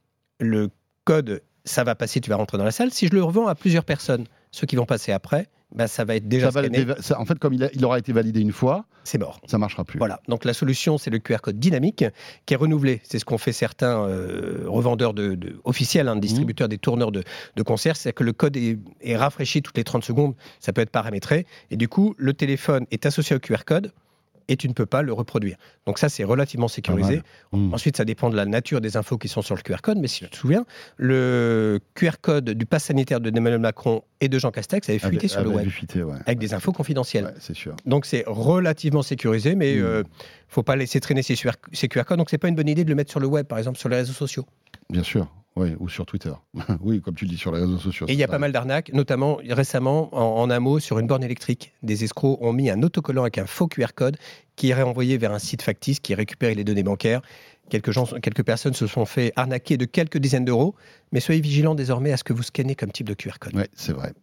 [0.41, 0.71] le
[1.05, 2.91] code, ça va passer, tu vas rentrer dans la salle.
[2.91, 6.17] Si je le revends à plusieurs personnes, ceux qui vont passer après, ben, ça va
[6.17, 8.87] être déjà Ça scanné, en fait, comme il, a- il aura été validé une fois,
[9.05, 9.41] c'est mort.
[9.47, 9.99] ça marchera plus.
[9.99, 12.05] Voilà, donc la solution, c'est le QR code dynamique
[12.47, 13.01] qui est renouvelé.
[13.05, 17.23] C'est ce qu'ont fait certains euh, revendeurs de, de- officiels, hein, distributeurs des tourneurs de,
[17.57, 17.97] de concerts.
[17.97, 20.35] C'est que le code est, est rafraîchi toutes les 30 secondes.
[20.61, 21.47] Ça peut être paramétré.
[21.71, 23.93] Et du coup, le téléphone est associé au QR code
[24.49, 25.57] et tu ne peux pas le reproduire.
[25.87, 27.23] Donc ça, c'est relativement sécurisé.
[27.53, 27.75] Mhm.
[27.75, 29.99] Ensuite, ça dépend de la nature des infos qui sont sur le QR code.
[29.99, 30.65] Mais si tu te souviens,
[30.97, 35.17] le QR code du pass sanitaire de Emmanuel Macron et de Jean Castex avait fuité
[35.17, 36.17] Avec- sur le web du fuité, ouais.
[36.27, 37.25] avec des infos confidentielles.
[37.25, 37.75] Ouais, c'est sûr.
[37.87, 39.83] Donc c'est relativement sécurisé, mais Mm.
[39.85, 40.03] euh,
[40.49, 42.19] faut pas laisser traîner ces QR, ces QR codes.
[42.19, 43.89] Donc c'est pas une bonne idée de le mettre sur le web, par exemple sur
[43.89, 44.47] les réseaux sociaux.
[44.91, 45.29] Bien sûr.
[45.59, 46.33] Oui, ou sur Twitter.
[46.81, 48.07] oui, comme tu le dis, sur les réseaux sociaux.
[48.09, 51.07] Et il y a pas mal d'arnaques, notamment récemment en, en un mot sur une
[51.07, 51.73] borne électrique.
[51.83, 54.17] Des escrocs ont mis un autocollant avec un faux QR code
[54.59, 57.23] qui est renvoyé vers un site factice qui récupère les données bancaires.
[57.71, 60.75] Quelques, gens, quelques personnes se sont fait arnaquer de quelques dizaines d'euros,
[61.13, 63.55] mais soyez vigilants désormais à ce que vous scannez comme type de QR code.
[63.55, 64.15] Ouais, c'est vrai.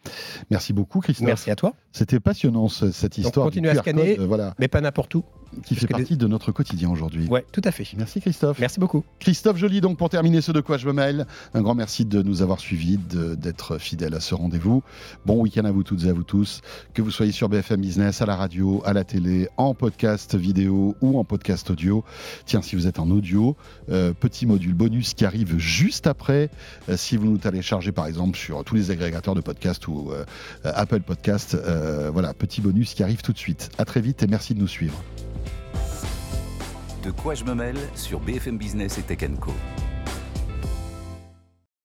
[0.50, 1.28] Merci beaucoup, Christophe.
[1.28, 4.16] Merci à toi, C'était passionnant ce- cette histoire continuez du à scanner.
[4.16, 5.24] code, voilà, mais pas n'importe où.
[5.64, 7.28] qui fait partie de notre quotidien aujourd'hui.
[7.28, 7.88] Ouais, tout à fait.
[7.96, 8.60] Merci Christophe.
[8.60, 9.06] Merci beaucoup.
[9.20, 12.22] Christophe Joly, donc pour terminer ce de quoi je me mêle, un grand merci de
[12.22, 14.84] nous avoir suivis, d'être fidèles à ce rendez-vous.
[15.26, 16.60] Bon week-end à vous toutes et à vous tous,
[16.94, 20.96] que vous soyez sur BFM Business, à la radio, à la télé, en podcast vidéo
[21.02, 22.04] ou en podcast audio.
[22.46, 23.56] Tiens, si vous êtes en audio,
[23.90, 26.50] euh, petit module bonus qui arrive juste après,
[26.90, 30.26] euh, si vous nous téléchargez par exemple sur tous les agrégateurs de podcasts ou euh,
[30.64, 31.58] Apple Podcast,
[32.12, 33.70] voilà, petit bonus qui arrive tout de suite.
[33.78, 35.04] À très vite et merci de nous suivre.
[37.04, 39.52] De quoi je me mêle sur BFM Business et Tech Co.